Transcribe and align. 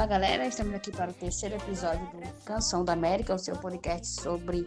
Fala 0.00 0.12
galera, 0.12 0.46
estamos 0.46 0.72
aqui 0.72 0.90
para 0.90 1.10
o 1.10 1.12
terceiro 1.12 1.56
episódio 1.56 2.00
do 2.06 2.42
Canção 2.42 2.82
da 2.82 2.94
América, 2.94 3.34
o 3.34 3.38
seu 3.38 3.54
podcast 3.54 4.22
sobre 4.22 4.66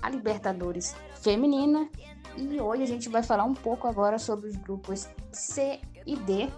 a 0.00 0.08
Libertadores 0.08 0.94
Feminina. 1.20 1.88
E 2.36 2.60
hoje 2.60 2.84
a 2.84 2.86
gente 2.86 3.08
vai 3.08 3.24
falar 3.24 3.42
um 3.42 3.54
pouco 3.54 3.88
agora 3.88 4.16
sobre 4.16 4.48
os 4.48 4.54
grupos 4.54 5.08
C 5.32 5.80
e 6.06 6.14
D 6.14 6.48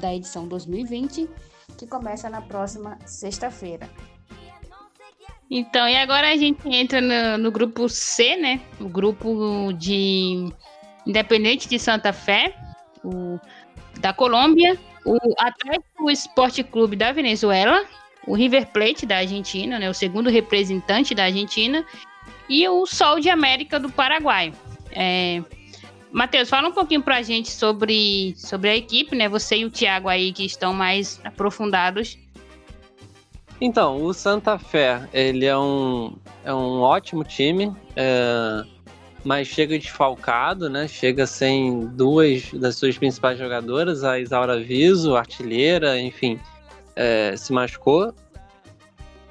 da 0.00 0.12
edição 0.12 0.48
2020, 0.48 1.30
que 1.78 1.86
começa 1.86 2.28
na 2.28 2.42
próxima 2.42 2.98
sexta-feira. 3.06 3.88
Então, 5.48 5.88
e 5.88 5.96
agora 5.96 6.32
a 6.32 6.36
gente 6.36 6.68
entra 6.68 7.00
no, 7.00 7.38
no, 7.38 7.52
grupo 7.52 7.88
C, 7.88 8.36
né? 8.36 8.60
O 8.80 8.88
grupo 8.88 9.72
de 9.74 10.52
Independente 11.06 11.68
de 11.68 11.78
Santa 11.78 12.12
Fé, 12.12 12.52
o, 13.04 13.38
da 14.00 14.12
Colômbia, 14.12 14.76
o 15.04 15.16
Atlético 15.38 16.10
Esporte 16.10 16.62
Clube 16.62 16.96
da 16.96 17.12
Venezuela, 17.12 17.84
o 18.26 18.34
River 18.34 18.66
Plate 18.68 19.04
da 19.04 19.18
Argentina, 19.18 19.78
né? 19.78 19.90
O 19.90 19.94
segundo 19.94 20.30
representante 20.30 21.14
da 21.14 21.24
Argentina, 21.24 21.84
e 22.48 22.68
o 22.68 22.86
Sol 22.86 23.20
de 23.20 23.30
América 23.30 23.78
do 23.78 23.90
Paraguai. 23.90 24.52
É, 24.90 25.42
Matheus, 26.10 26.48
fala 26.48 26.68
um 26.68 26.72
pouquinho 26.72 27.02
pra 27.02 27.22
gente 27.22 27.50
sobre, 27.50 28.34
sobre 28.36 28.68
a 28.68 28.76
equipe, 28.76 29.16
né? 29.16 29.28
Você 29.28 29.56
e 29.58 29.64
o 29.64 29.70
Thiago 29.70 30.08
aí 30.08 30.32
que 30.32 30.44
estão 30.44 30.72
mais 30.74 31.20
aprofundados 31.24 32.18
então, 33.64 34.02
o 34.02 34.12
Santa 34.12 34.58
Fé, 34.58 35.08
ele 35.12 35.46
é 35.46 35.56
um, 35.56 36.16
é 36.44 36.52
um 36.52 36.80
ótimo 36.80 37.22
time, 37.22 37.72
é, 37.94 38.64
mas 39.24 39.46
chega 39.46 39.78
desfalcado, 39.78 40.68
né? 40.68 40.88
Chega 40.88 41.26
sem 41.26 41.86
duas 41.88 42.50
das 42.52 42.76
suas 42.76 42.98
principais 42.98 43.38
jogadoras, 43.38 44.02
a 44.02 44.18
Isaura 44.18 44.58
Viso, 44.58 45.16
artilheira, 45.16 45.98
enfim, 45.98 46.40
é, 46.96 47.34
se 47.36 47.52
machucou. 47.52 48.14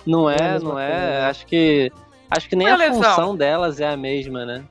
Não 0.06 0.30
é, 0.30 0.60
não 0.60 0.80
é. 0.80 0.90
Né? 0.90 1.22
Acho 1.22 1.46
que 1.46 1.92
acho 2.30 2.50
que 2.50 2.56
nem 2.56 2.68
a, 2.68 2.76
a 2.76 2.94
função 2.94 3.36
delas 3.36 3.80
é 3.80 3.88
a 3.88 3.98
mesma, 3.98 4.46
né? 4.46 4.64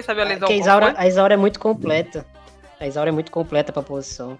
Sabe 0.00 0.22
a 0.22 0.24
é 0.24 0.28
lesão? 0.28 0.48
a 0.48 0.52
Isaura, 0.52 0.94
a 0.96 1.06
Isaura 1.06 1.34
é 1.34 1.36
muito 1.36 1.60
completa. 1.60 2.26
A 2.80 2.86
Isaura 2.86 3.10
é 3.10 3.12
muito 3.12 3.30
completa 3.30 3.72
pra 3.72 3.82
posição. 3.82 4.38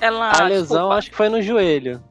Ela, 0.00 0.30
a 0.30 0.44
lesão 0.44 0.60
desculpa. 0.60 0.94
acho 0.94 1.10
que 1.10 1.16
foi 1.16 1.28
no 1.28 1.40
joelho. 1.40 2.02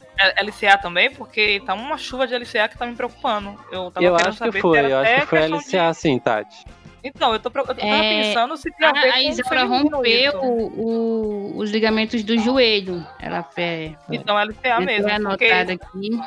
LCA 0.42 0.78
também, 0.78 1.12
porque 1.12 1.62
tá 1.66 1.74
uma 1.74 1.98
chuva 1.98 2.26
de 2.26 2.36
LCA 2.36 2.70
que 2.70 2.78
tá 2.78 2.86
me 2.86 2.96
preocupando. 2.96 3.60
Eu, 3.72 3.92
tava 3.92 4.06
eu 4.06 4.16
acho 4.16 4.52
que 4.52 4.62
foi, 4.62 4.92
eu 4.92 4.98
acho 4.98 5.16
que 5.22 5.26
foi 5.28 5.48
LCA 5.48 5.92
de... 5.92 5.98
sim, 5.98 6.18
Tati. 6.18 6.66
Então, 7.06 7.34
eu, 7.34 7.40
tô, 7.40 7.52
eu 7.54 7.66
tava 7.66 7.80
é, 7.82 8.24
pensando 8.24 8.58
se 8.58 8.72
tem 8.72 8.88
a 8.88 8.92
ver 8.92 9.12
a 9.12 9.22
Isabela 9.22 9.66
rompeu 9.66 10.42
o, 10.42 11.54
o, 11.54 11.58
os 11.60 11.70
ligamentos 11.70 12.24
do 12.24 12.36
joelho. 12.40 13.06
Ela 13.20 13.44
fez. 13.44 13.96
Então, 14.10 14.36
LCA 14.36 14.80
mesmo. 14.82 15.12
Anotada 15.12 15.78
porque, 15.78 15.86
aqui. 15.86 16.20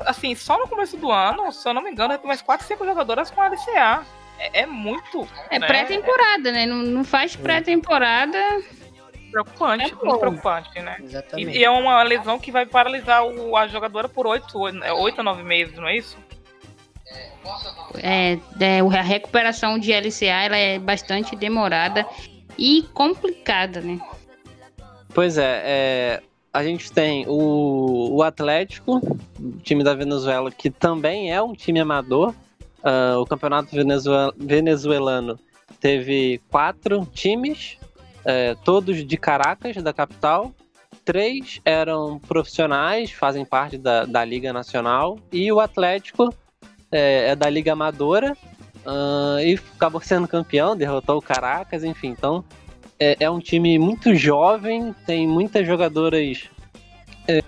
Assim, 0.00 0.34
só 0.34 0.58
no 0.58 0.66
começo 0.66 0.96
do 0.96 1.12
ano, 1.12 1.52
se 1.52 1.66
eu 1.68 1.72
não 1.72 1.80
me 1.80 1.92
engano, 1.92 2.18
tem 2.18 2.26
mais 2.26 2.42
4, 2.42 2.66
5 2.66 2.84
jogadoras 2.84 3.30
com 3.30 3.40
LCA. 3.40 4.04
É, 4.36 4.62
é 4.62 4.66
muito. 4.66 5.28
É 5.48 5.60
né? 5.60 5.66
pré-temporada, 5.68 6.50
né? 6.50 6.66
Não, 6.66 6.78
não 6.78 7.04
faz 7.04 7.36
pré-temporada 7.36 8.36
preocupante, 9.30 9.84
é 9.84 9.94
muito 9.94 10.18
preocupante, 10.18 10.80
né? 10.80 10.96
Exatamente. 11.02 11.50
E, 11.50 11.58
e, 11.58 11.64
é 11.64 11.70
uma 11.70 12.00
lesão 12.04 12.38
que 12.38 12.52
vai 12.52 12.66
paralisar 12.66 13.24
o, 13.24 13.56
a 13.56 13.66
jogadora 13.66 14.08
por 14.08 14.26
oito, 14.28 14.58
oito 14.58 15.20
a 15.20 15.24
nove 15.24 15.42
meses, 15.42 15.76
não 15.76 15.88
é 15.88 15.96
isso? 15.96 16.16
É, 18.02 18.38
é, 18.60 18.80
a 18.80 19.02
recuperação 19.02 19.78
de 19.78 19.92
LCA 19.92 20.44
ela 20.44 20.56
é 20.56 20.78
bastante 20.78 21.36
demorada 21.36 22.06
e 22.58 22.82
complicada, 22.94 23.80
né? 23.80 24.00
Pois 25.12 25.38
é, 25.38 25.62
é 25.64 26.22
a 26.54 26.62
gente 26.62 26.92
tem 26.92 27.26
o, 27.26 28.14
o 28.14 28.22
Atlético, 28.22 29.00
time 29.64 29.82
da 29.82 29.92
Venezuela, 29.92 30.52
que 30.52 30.70
também 30.70 31.32
é 31.32 31.42
um 31.42 31.52
time 31.52 31.80
amador. 31.80 32.32
Uh, 32.78 33.18
o 33.18 33.26
campeonato 33.26 33.70
venezuelano 34.38 35.36
teve 35.80 36.40
quatro 36.48 37.04
times, 37.12 37.76
é, 38.24 38.54
todos 38.64 39.04
de 39.04 39.16
Caracas, 39.16 39.74
da 39.76 39.92
capital. 39.92 40.54
Três 41.04 41.60
eram 41.64 42.20
profissionais, 42.20 43.10
fazem 43.10 43.44
parte 43.44 43.76
da, 43.76 44.04
da 44.04 44.24
Liga 44.24 44.52
Nacional. 44.52 45.18
E 45.32 45.50
o 45.50 45.58
Atlético 45.58 46.32
é, 46.94 47.30
é 47.30 47.36
da 47.36 47.50
Liga 47.50 47.72
Amadora 47.72 48.36
uh, 48.86 49.40
e 49.40 49.58
acabou 49.74 50.00
sendo 50.00 50.28
campeão, 50.28 50.76
derrotou 50.76 51.18
o 51.18 51.22
Caracas, 51.22 51.82
enfim. 51.82 52.08
Então 52.08 52.44
é, 52.98 53.16
é 53.18 53.30
um 53.30 53.40
time 53.40 53.78
muito 53.78 54.14
jovem, 54.14 54.94
tem 55.04 55.26
muitas 55.26 55.66
jogadoras 55.66 56.48
é, 57.26 57.42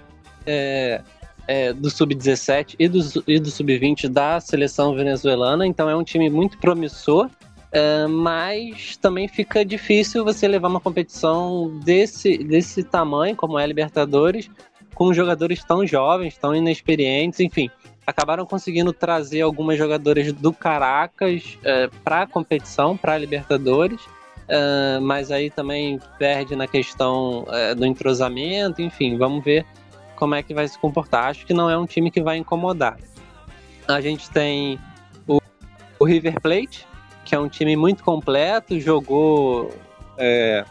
é, 0.45 1.03
é 1.47 1.73
do 1.73 1.89
Sub-17 1.89 2.75
e 2.77 2.89
do, 2.89 3.01
e 3.27 3.39
do 3.39 3.51
Sub-20 3.51 4.09
da 4.09 4.41
seleção 4.41 4.95
venezuelana. 4.95 5.65
Então 5.65 5.89
é 5.89 5.95
um 5.95 6.05
time 6.05 6.29
muito 6.29 6.59
promissor. 6.59 7.31
Uh, 7.67 8.09
mas 8.09 8.97
também 8.97 9.29
fica 9.29 9.63
difícil 9.63 10.25
você 10.25 10.49
levar 10.49 10.69
uma 10.69 10.81
competição 10.81 11.79
desse, 11.85 12.39
desse 12.39 12.83
tamanho, 12.83 13.37
como 13.37 13.59
é 13.59 13.65
a 13.65 13.67
Libertadores, 13.67 14.49
com 14.95 15.13
jogadores 15.13 15.63
tão 15.63 15.87
jovens, 15.87 16.39
tão 16.39 16.55
inexperientes, 16.55 17.39
enfim. 17.41 17.69
Acabaram 18.07 18.47
conseguindo 18.47 18.93
trazer 18.93 19.41
algumas 19.41 19.77
jogadoras 19.77 20.33
do 20.33 20.53
Caracas 20.53 21.59
uh, 21.59 21.95
para 22.05 22.23
a 22.23 22.27
competição, 22.27 22.97
para 22.97 23.15
a 23.15 23.19
Libertadores, 23.19 24.01
uh, 24.05 25.01
mas 25.03 25.31
aí 25.31 25.51
também 25.51 25.99
perde 26.19 26.55
na 26.55 26.67
questão 26.67 27.45
do 27.77 27.85
entrosamento, 27.85 28.81
enfim, 28.81 29.17
vamos 29.17 29.45
ver 29.45 29.67
como 30.17 30.35
é 30.35 30.43
que 30.43 30.55
vai 30.55 30.67
se 30.67 30.79
comportar. 30.79 31.27
Acho 31.27 31.47
que 31.47 31.55
não 31.55 31.71
é 31.71 31.77
um 31.79 31.87
time 31.87 32.11
que 32.11 32.23
vai 32.23 32.39
incomodar. 32.39 32.97
A 33.87 34.01
gente 34.01 34.29
tem 34.31 34.81
o, 35.29 35.41
o 35.99 36.05
River 36.05 36.41
Plate, 36.41 36.87
que 37.25 37.35
é 37.35 37.39
um 37.39 37.49
time 37.49 37.77
muito 37.77 38.03
completo, 38.03 38.81
jogou. 38.81 39.73
É, 40.19 40.65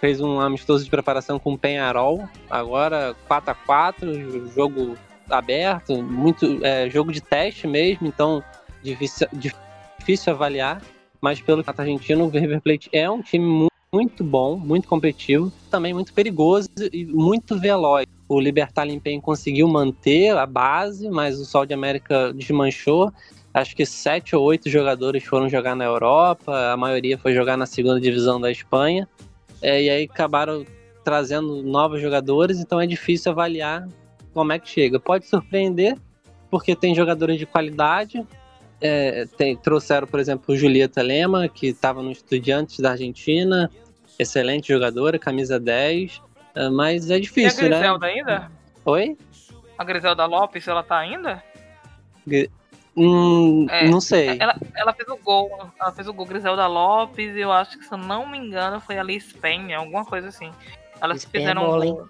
fez 0.00 0.20
um 0.20 0.40
amistoso 0.40 0.84
de 0.84 0.90
preparação 0.90 1.38
com 1.38 1.52
o 1.52 1.58
Penharol, 1.58 2.28
agora 2.50 3.14
4 3.28 3.50
a 3.50 3.54
4 3.54 4.50
jogo 4.54 4.96
aberto, 5.34 6.02
muito 6.02 6.64
é, 6.64 6.88
jogo 6.90 7.12
de 7.12 7.20
teste 7.20 7.66
mesmo, 7.66 8.06
então 8.06 8.42
difícil, 8.82 9.26
difícil 9.32 10.32
avaliar, 10.32 10.82
mas 11.20 11.40
pelo 11.40 11.62
que 11.62 11.70
argentino, 11.70 12.24
o 12.24 12.28
River 12.28 12.60
Plate 12.60 12.88
é 12.92 13.08
um 13.10 13.22
time 13.22 13.44
muito, 13.44 13.70
muito 13.92 14.24
bom, 14.24 14.56
muito 14.56 14.88
competitivo, 14.88 15.52
também 15.70 15.92
muito 15.92 16.12
perigoso 16.12 16.68
e 16.92 17.04
muito 17.04 17.58
veloz. 17.58 18.06
O 18.28 18.40
Libertar 18.40 18.84
Limpem 18.84 19.20
conseguiu 19.20 19.68
manter 19.68 20.36
a 20.36 20.46
base, 20.46 21.10
mas 21.10 21.38
o 21.38 21.44
Sol 21.44 21.66
de 21.66 21.74
América 21.74 22.32
desmanchou 22.32 23.12
acho 23.52 23.74
que 23.74 23.84
sete 23.84 24.34
ou 24.34 24.44
oito 24.44 24.70
jogadores 24.70 25.24
foram 25.24 25.48
jogar 25.48 25.74
na 25.74 25.84
Europa, 25.84 26.72
a 26.72 26.76
maioria 26.76 27.18
foi 27.18 27.34
jogar 27.34 27.56
na 27.56 27.66
segunda 27.66 28.00
divisão 28.00 28.40
da 28.40 28.50
Espanha, 28.50 29.08
é, 29.60 29.82
e 29.82 29.90
aí 29.90 30.04
acabaram 30.04 30.64
trazendo 31.04 31.62
novos 31.62 32.00
jogadores, 32.00 32.60
então 32.60 32.80
é 32.80 32.86
difícil 32.86 33.32
avaliar 33.32 33.88
como 34.32 34.52
é 34.52 34.58
que 34.58 34.68
chega. 34.68 34.98
Pode 34.98 35.26
surpreender, 35.26 35.96
porque 36.50 36.74
tem 36.74 36.94
jogadores 36.94 37.38
de 37.38 37.46
qualidade, 37.46 38.26
é, 38.80 39.26
tem, 39.36 39.56
trouxeram, 39.56 40.06
por 40.06 40.18
exemplo, 40.18 40.56
Julieta 40.56 41.02
Lema, 41.02 41.48
que 41.48 41.68
estava 41.68 42.02
no 42.02 42.10
Estudiantes 42.10 42.78
da 42.78 42.92
Argentina, 42.92 43.70
excelente 44.18 44.68
jogadora, 44.72 45.18
camisa 45.18 45.60
10, 45.60 46.22
é, 46.54 46.68
mas 46.68 47.10
é 47.10 47.18
difícil, 47.18 47.68
né? 47.68 47.76
a 47.76 47.78
Griselda 47.78 48.06
né? 48.06 48.12
ainda? 48.12 48.50
Oi? 48.84 49.16
A 49.76 49.84
Griselda 49.84 50.26
Lopes, 50.26 50.66
ela 50.66 50.82
tá 50.82 50.98
ainda? 50.98 51.42
Hum, 52.96 53.66
é, 53.70 53.88
não 53.88 54.00
sei. 54.00 54.36
Ela, 54.38 54.56
ela 54.74 54.92
fez 54.92 55.08
o 55.08 55.16
gol. 55.16 55.50
Ela 55.80 55.92
fez 55.92 56.08
o 56.08 56.12
gol 56.12 56.26
Griselda 56.26 56.66
Lopes 56.66 57.34
e 57.34 57.40
eu 57.40 57.52
acho 57.52 57.78
que, 57.78 57.84
se 57.84 57.92
eu 57.92 57.98
não 57.98 58.26
me 58.28 58.36
engano, 58.36 58.80
foi 58.80 58.98
ali 58.98 59.18
Spain, 59.20 59.72
alguma 59.72 60.04
coisa 60.04 60.28
assim. 60.28 60.50
Elas 61.00 61.22
Spain 61.22 61.42
é 61.42 61.46
fizeram. 61.46 61.62
É 61.62 61.66
um 61.66 61.94
gol. 61.94 62.08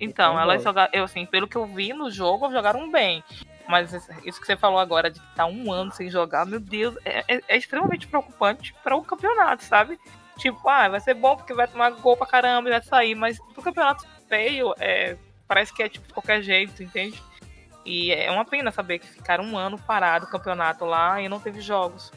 Então, 0.00 0.38
elas 0.38 0.62
jogaram. 0.62 0.90
Eu, 0.92 1.04
assim, 1.04 1.24
pelo 1.26 1.48
que 1.48 1.56
eu 1.56 1.66
vi 1.66 1.92
no 1.92 2.10
jogo, 2.10 2.50
jogaram 2.50 2.90
bem. 2.90 3.22
Mas 3.68 3.92
isso 4.24 4.40
que 4.40 4.46
você 4.46 4.56
falou 4.56 4.78
agora 4.78 5.10
de 5.10 5.18
estar 5.18 5.46
um 5.46 5.72
ano 5.72 5.92
sem 5.92 6.10
jogar, 6.10 6.44
meu 6.44 6.60
Deus, 6.60 6.96
é, 7.04 7.24
é, 7.28 7.40
é 7.48 7.56
extremamente 7.56 8.06
preocupante 8.06 8.74
para 8.82 8.94
o 8.94 9.02
campeonato, 9.02 9.64
sabe? 9.64 9.98
Tipo, 10.36 10.68
ah, 10.68 10.88
vai 10.88 11.00
ser 11.00 11.14
bom 11.14 11.36
porque 11.36 11.54
vai 11.54 11.66
tomar 11.66 11.90
gol 11.90 12.16
pra 12.16 12.26
caramba 12.26 12.68
e 12.68 12.72
vai 12.72 12.82
sair, 12.82 13.14
mas 13.14 13.38
pro 13.54 13.62
campeonato 13.62 14.06
feio, 14.28 14.74
é, 14.78 15.16
parece 15.46 15.72
que 15.72 15.82
é 15.82 15.88
tipo 15.88 16.06
de 16.06 16.12
qualquer 16.12 16.42
jeito, 16.42 16.82
entende? 16.82 17.22
E 17.86 18.12
é 18.12 18.30
uma 18.30 18.44
pena 18.44 18.70
saber 18.70 18.98
que 18.98 19.06
ficaram 19.06 19.44
um 19.44 19.56
ano 19.56 19.78
parado 19.78 20.26
o 20.26 20.30
campeonato 20.30 20.84
lá 20.84 21.20
e 21.20 21.28
não 21.28 21.38
teve 21.38 21.60
jogos. 21.60 22.12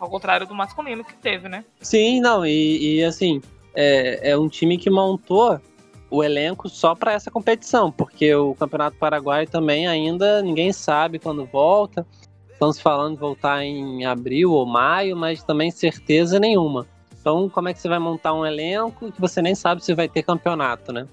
Ao 0.00 0.08
contrário 0.08 0.46
do 0.46 0.54
masculino 0.54 1.04
que 1.04 1.14
teve, 1.14 1.48
né? 1.48 1.64
Sim, 1.80 2.20
não, 2.20 2.46
e, 2.46 2.98
e 2.98 3.04
assim, 3.04 3.42
é, 3.74 4.30
é 4.30 4.38
um 4.38 4.48
time 4.48 4.78
que 4.78 4.88
montou 4.88 5.60
o 6.10 6.24
elenco 6.24 6.68
só 6.68 6.94
para 6.94 7.12
essa 7.12 7.30
competição, 7.30 7.92
porque 7.92 8.34
o 8.34 8.54
Campeonato 8.54 8.96
Paraguai 8.96 9.46
também 9.46 9.86
ainda 9.86 10.42
ninguém 10.42 10.72
sabe 10.72 11.18
quando 11.18 11.44
volta. 11.44 12.06
Estamos 12.50 12.80
falando 12.80 13.14
de 13.14 13.20
voltar 13.20 13.62
em 13.62 14.04
abril 14.04 14.52
ou 14.52 14.66
maio, 14.66 15.16
mas 15.16 15.42
também 15.42 15.70
certeza 15.70 16.40
nenhuma. 16.40 16.86
Então, 17.20 17.48
como 17.48 17.68
é 17.68 17.74
que 17.74 17.80
você 17.80 17.88
vai 17.88 17.98
montar 17.98 18.32
um 18.32 18.44
elenco 18.44 19.12
que 19.12 19.20
você 19.20 19.42
nem 19.42 19.54
sabe 19.54 19.84
se 19.84 19.94
vai 19.94 20.08
ter 20.08 20.22
campeonato, 20.22 20.92
né? 20.92 21.06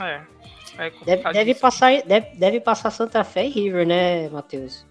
É. 0.00 0.22
é 0.78 0.90
deve, 1.04 1.32
deve, 1.32 1.54
passar, 1.54 2.02
deve, 2.02 2.36
deve 2.36 2.60
passar 2.60 2.90
Santa 2.90 3.24
Fé 3.24 3.46
e 3.46 3.50
River, 3.50 3.86
né, 3.86 4.28
Matheus? 4.28 4.86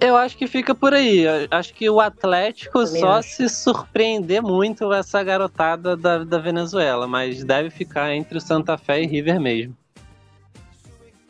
Eu 0.00 0.16
acho 0.16 0.36
que 0.36 0.46
fica 0.46 0.74
por 0.74 0.92
aí. 0.92 1.20
Eu 1.20 1.48
acho 1.50 1.72
que 1.72 1.88
o 1.88 2.00
Atlético 2.00 2.86
só 2.86 3.14
acho. 3.14 3.30
se 3.30 3.48
surpreender 3.48 4.42
muito 4.42 4.92
essa 4.92 5.22
garotada 5.22 5.96
da, 5.96 6.22
da 6.22 6.38
Venezuela, 6.38 7.06
mas 7.06 7.42
deve 7.42 7.70
ficar 7.70 8.12
entre 8.12 8.36
o 8.36 8.40
Santa 8.40 8.76
Fé 8.76 9.02
e 9.02 9.06
River 9.06 9.40
mesmo. 9.40 9.76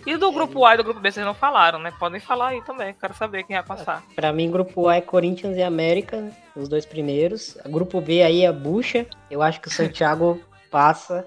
E 0.04 0.16
do 0.16 0.30
grupo 0.30 0.64
A 0.64 0.74
e 0.74 0.76
do 0.76 0.84
grupo 0.84 1.00
B 1.00 1.10
vocês 1.10 1.26
não 1.26 1.34
falaram, 1.34 1.80
né? 1.80 1.92
Podem 1.98 2.20
falar 2.20 2.48
aí 2.48 2.62
também, 2.62 2.94
quero 2.94 3.12
saber 3.12 3.42
quem 3.42 3.56
vai 3.56 3.64
passar. 3.64 4.04
Pra 4.14 4.32
mim, 4.32 4.48
grupo 4.48 4.86
A 4.86 4.96
é 4.96 5.00
Corinthians 5.00 5.56
e 5.56 5.62
América, 5.64 6.30
os 6.54 6.68
dois 6.68 6.86
primeiros. 6.86 7.58
O 7.64 7.68
grupo 7.68 8.00
B 8.00 8.22
aí 8.22 8.44
é 8.44 8.52
Bucha. 8.52 9.04
Eu 9.28 9.42
acho 9.42 9.60
que 9.60 9.66
o 9.66 9.70
Santiago 9.70 10.40
passa. 10.70 11.26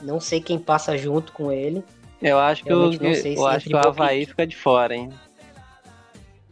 Não 0.00 0.18
sei 0.18 0.40
quem 0.40 0.58
passa 0.58 0.96
junto 0.96 1.30
com 1.32 1.52
ele. 1.52 1.84
Eu 2.22 2.38
acho 2.38 2.64
que, 2.64 2.72
o, 2.72 2.90
eu 2.90 3.46
acho 3.46 3.68
que 3.68 3.74
o 3.74 3.78
Havaí 3.78 4.24
fica 4.24 4.46
de 4.46 4.56
fora, 4.56 4.94
hein? 4.94 5.10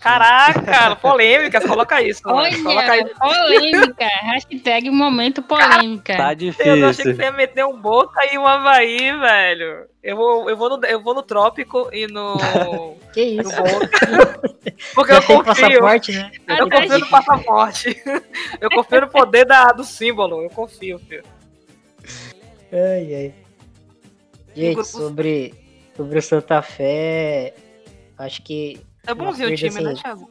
Caraca, 0.03 0.97
polêmicas, 0.97 1.65
coloca 1.65 2.03
isso. 2.03 2.23
Olha, 2.27 2.61
coloca 2.61 2.97
isso. 2.99 3.15
polêmica. 3.15 4.05
Hashtag 4.05 4.91
momento 4.91 5.41
polêmica. 5.43 6.17
Tá 6.17 6.35
difícil. 6.35 6.77
Eu 6.77 6.89
achei 6.89 7.05
que 7.05 7.15
você 7.15 7.23
ia 7.23 7.31
meter 7.31 7.65
um 7.65 7.81
Boca 7.81 8.21
e 8.33 8.37
um 8.37 8.45
Havaí, 8.45 9.17
velho. 9.17 9.87
Eu 10.03 10.17
vou, 10.17 10.51
eu 10.51 10.57
vou, 10.57 10.71
no, 10.71 10.85
eu 10.85 11.01
vou 11.01 11.15
no 11.15 11.23
Trópico 11.23 11.89
e 11.93 12.09
no. 12.09 12.37
Que 13.15 13.23
isso? 13.23 13.51
No 13.51 13.63
Boca. 13.63 14.41
Porque 14.93 15.13
eu 15.13 15.23
confio. 15.23 15.45
Passaporte, 15.45 16.13
né? 16.13 16.33
Eu 16.49 16.69
confio 16.69 16.99
no 16.99 17.09
passaporte. 17.09 18.03
Eu 18.61 18.71
confio 18.71 19.01
no 19.03 19.09
poder 19.09 19.45
da, 19.45 19.67
do 19.67 19.85
símbolo. 19.85 20.43
Eu 20.43 20.51
confio, 20.51 20.99
filho. 20.99 21.25
Ai, 22.73 23.15
ai. 23.15 23.35
Gente, 24.55 24.85
sobre, 24.85 25.55
sobre 25.97 26.19
o 26.19 26.23
Santa 26.23 26.61
Fé, 26.63 27.55
acho 28.19 28.43
que 28.43 28.81
é 29.07 29.15
bonzinho 29.15 29.51
o 29.51 29.55
time, 29.55 29.71
né, 29.71 29.77
assim, 29.77 29.85
né, 29.85 29.95
Thiago? 29.95 30.31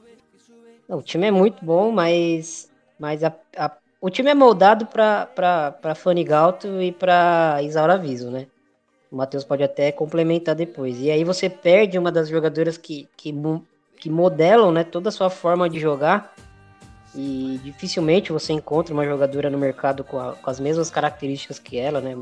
Não, 0.88 0.98
o 0.98 1.02
time 1.02 1.28
é 1.28 1.32
muito 1.32 1.64
bom, 1.64 1.92
mas, 1.92 2.70
mas 3.00 3.24
a, 3.24 3.34
a, 3.58 3.72
o 4.02 4.10
time 4.10 4.30
é 4.30 4.34
moldado 4.34 4.86
para 4.86 5.96
Fanigalto 5.96 6.82
e 6.82 6.92
para 6.92 7.62
Isaura 7.64 7.98
Viso, 7.98 8.30
né? 8.30 8.48
O 9.12 9.16
Matheus 9.16 9.44
pode 9.44 9.64
até 9.64 9.92
complementar 9.92 10.56
depois. 10.56 11.00
E 11.00 11.12
aí 11.12 11.24
você 11.24 11.50
perde 11.50 11.98
uma 11.98 12.12
das 12.12 12.30
jogadoras 12.30 12.78
que, 12.78 13.10
que, 13.18 13.34
que 13.98 14.10
modelam 14.10 14.72
né, 14.72 14.84
toda 14.84 15.10
a 15.10 15.12
sua 15.12 15.30
forma 15.30 15.70
de 15.70 15.80
jogar. 15.80 16.34
E 17.14 17.60
dificilmente 17.62 18.32
você 18.32 18.54
encontra 18.54 18.94
uma 18.94 19.06
jogadora 19.06 19.50
no 19.50 19.58
mercado 19.58 20.04
com, 20.04 20.18
a, 20.18 20.34
com 20.34 20.50
as 20.50 20.62
mesmas 20.62 20.90
características 20.90 21.60
que 21.60 21.78
ela, 21.78 22.00
né? 22.00 22.16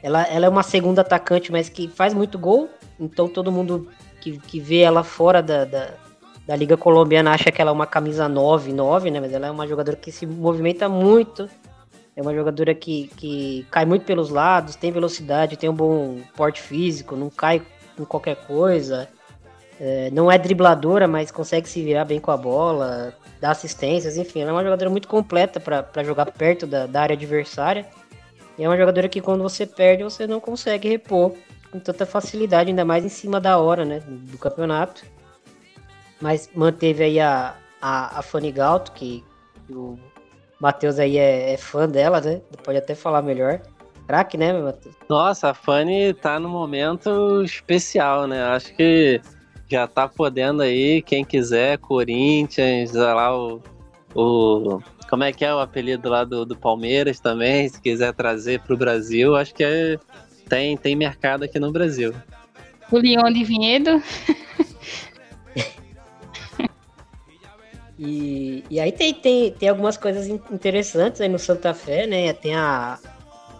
Ela, 0.00 0.22
ela 0.22 0.46
é 0.46 0.48
uma 0.48 0.62
segunda 0.62 1.00
atacante, 1.00 1.50
mas 1.50 1.68
que 1.68 1.88
faz 1.88 2.14
muito 2.14 2.38
gol. 2.38 2.70
Então 2.98 3.28
todo 3.28 3.50
mundo 3.50 3.88
que, 4.24 4.38
que 4.38 4.60
vê 4.60 4.78
ela 4.78 5.04
fora 5.04 5.42
da, 5.42 5.64
da, 5.66 5.90
da, 6.46 6.56
Liga 6.56 6.76
Colombiana 6.76 7.32
acha 7.32 7.52
que 7.52 7.60
ela 7.60 7.70
é 7.70 7.74
uma 7.74 7.86
camisa 7.86 8.26
9, 8.26 8.72
9, 8.72 9.10
né? 9.10 9.20
Mas 9.20 9.32
ela 9.32 9.48
é 9.48 9.50
uma 9.50 9.66
jogadora 9.66 9.96
que 9.96 10.10
se 10.10 10.26
movimenta 10.26 10.88
muito. 10.88 11.48
É 12.16 12.22
uma 12.22 12.34
jogadora 12.34 12.74
que, 12.74 13.08
que 13.16 13.66
cai 13.70 13.84
muito 13.84 14.04
pelos 14.04 14.30
lados, 14.30 14.76
tem 14.76 14.92
velocidade, 14.92 15.56
tem 15.56 15.68
um 15.68 15.74
bom 15.74 16.20
porte 16.36 16.62
físico, 16.62 17.16
não 17.16 17.28
cai 17.28 17.60
em 17.98 18.04
qualquer 18.04 18.36
coisa. 18.46 19.08
É, 19.80 20.10
não 20.12 20.30
é 20.30 20.38
dribladora, 20.38 21.08
mas 21.08 21.32
consegue 21.32 21.68
se 21.68 21.82
virar 21.82 22.04
bem 22.04 22.20
com 22.20 22.30
a 22.30 22.36
bola, 22.36 23.12
dá 23.40 23.50
assistências, 23.50 24.16
enfim, 24.16 24.40
ela 24.40 24.50
é 24.50 24.52
uma 24.52 24.62
jogadora 24.62 24.88
muito 24.88 25.08
completa 25.08 25.58
para 25.58 26.04
jogar 26.04 26.26
perto 26.26 26.66
da, 26.68 26.86
da 26.86 27.02
área 27.02 27.14
adversária. 27.14 27.84
E 28.56 28.62
é 28.62 28.68
uma 28.68 28.76
jogadora 28.76 29.08
que 29.08 29.20
quando 29.20 29.42
você 29.42 29.66
perde, 29.66 30.04
você 30.04 30.28
não 30.28 30.38
consegue 30.38 30.88
repor 30.88 31.34
com 31.74 31.80
tanta 31.80 32.06
facilidade, 32.06 32.70
ainda 32.70 32.84
mais 32.84 33.04
em 33.04 33.08
cima 33.08 33.40
da 33.40 33.58
hora, 33.58 33.84
né, 33.84 34.00
do 34.06 34.38
campeonato. 34.38 35.04
Mas 36.20 36.48
manteve 36.54 37.02
aí 37.02 37.18
a, 37.18 37.56
a, 37.82 38.20
a 38.20 38.22
Fanny 38.22 38.52
Galto, 38.52 38.92
que 38.92 39.24
o 39.68 39.98
Matheus 40.60 41.00
aí 41.00 41.18
é, 41.18 41.52
é, 41.52 41.56
fã 41.56 41.88
dela, 41.88 42.20
né? 42.20 42.40
Pode 42.62 42.78
até 42.78 42.94
falar 42.94 43.22
melhor. 43.22 43.60
Crack, 44.06 44.36
né, 44.36 44.52
Matheus? 44.52 44.94
Nossa, 45.08 45.50
a 45.50 45.54
Fanny 45.54 46.14
tá 46.14 46.38
no 46.38 46.48
momento 46.48 47.42
especial, 47.42 48.28
né? 48.28 48.40
Acho 48.44 48.72
que 48.76 49.20
já 49.68 49.88
tá 49.88 50.06
podendo 50.06 50.62
aí, 50.62 51.02
quem 51.02 51.24
quiser, 51.24 51.78
Corinthians, 51.78 52.92
lá 52.92 53.36
o, 53.36 53.60
o 54.14 54.78
como 55.10 55.24
é 55.24 55.32
que 55.32 55.44
é 55.44 55.54
o 55.54 55.58
apelido 55.58 56.08
lá 56.08 56.24
do, 56.24 56.44
do 56.44 56.56
Palmeiras 56.56 57.20
também, 57.20 57.68
se 57.68 57.80
quiser 57.80 58.12
trazer 58.14 58.60
para 58.60 58.74
o 58.74 58.76
Brasil, 58.76 59.36
acho 59.36 59.54
que 59.54 59.62
é, 59.62 59.98
tem, 60.48 60.76
tem 60.76 60.94
mercado 60.94 61.44
aqui 61.44 61.58
no 61.58 61.72
Brasil. 61.72 62.14
O 62.90 62.98
Leão 62.98 63.32
de 63.32 63.44
Vinhedo. 63.44 64.00
e, 67.98 68.62
e 68.70 68.78
aí 68.78 68.92
tem, 68.92 69.14
tem, 69.14 69.52
tem 69.52 69.68
algumas 69.68 69.96
coisas 69.96 70.28
interessantes 70.28 71.20
aí 71.20 71.28
no 71.28 71.38
Santa 71.38 71.74
Fé, 71.74 72.06
né? 72.06 72.32
Tem 72.32 72.54
a. 72.54 72.98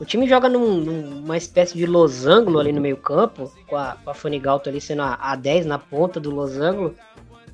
O 0.00 0.04
time 0.04 0.28
joga 0.28 0.48
num, 0.48 0.76
numa 0.76 1.36
espécie 1.36 1.78
de 1.78 1.86
losango 1.86 2.58
ali 2.58 2.72
no 2.72 2.80
meio 2.80 2.96
campo, 2.96 3.52
com 3.66 3.76
a, 3.76 3.96
com 4.02 4.10
a 4.10 4.14
Fanny 4.14 4.40
Galto 4.40 4.68
ali 4.68 4.80
sendo 4.80 5.02
a, 5.02 5.14
a 5.14 5.36
10 5.36 5.66
na 5.66 5.78
ponta 5.78 6.18
do 6.18 6.30
losango. 6.30 6.94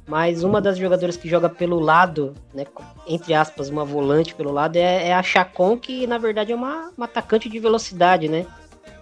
Mas 0.06 0.43
uma 0.43 0.61
das 0.61 0.76
jogadoras 0.76 1.17
que 1.17 1.29
joga 1.29 1.49
pelo 1.49 1.79
lado, 1.79 2.35
né, 2.53 2.65
entre 3.06 3.33
aspas, 3.33 3.69
uma 3.69 3.85
volante 3.85 4.35
pelo 4.35 4.50
lado, 4.50 4.76
é, 4.76 5.09
é 5.09 5.15
a 5.15 5.23
Chacon, 5.23 5.76
que 5.76 6.06
na 6.06 6.19
verdade 6.19 6.50
é 6.50 6.55
uma, 6.55 6.91
uma 6.97 7.05
atacante 7.05 7.49
de 7.49 7.59
velocidade, 7.61 8.29
né? 8.29 8.44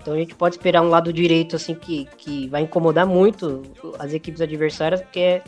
Então 0.00 0.14
a 0.14 0.16
gente 0.16 0.34
pode 0.34 0.56
esperar 0.56 0.82
um 0.82 0.88
lado 0.88 1.12
direito 1.12 1.56
assim 1.56 1.74
que, 1.74 2.06
que 2.16 2.48
vai 2.48 2.62
incomodar 2.62 3.06
muito 3.06 3.62
as 3.98 4.12
equipes 4.12 4.40
adversárias, 4.40 5.00
porque 5.00 5.42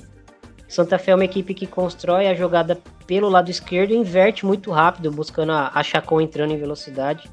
Santa 0.68 0.98
Fé 0.98 1.12
é 1.12 1.14
uma 1.14 1.24
equipe 1.24 1.54
que 1.54 1.66
constrói 1.66 2.28
a 2.28 2.34
jogada 2.34 2.78
pelo 3.06 3.28
lado 3.28 3.50
esquerdo 3.50 3.92
e 3.92 3.96
inverte 3.96 4.46
muito 4.46 4.70
rápido, 4.70 5.10
buscando 5.10 5.52
a, 5.52 5.70
a 5.74 5.82
Chacon 5.82 6.20
entrando 6.20 6.52
em 6.52 6.58
velocidade. 6.58 7.28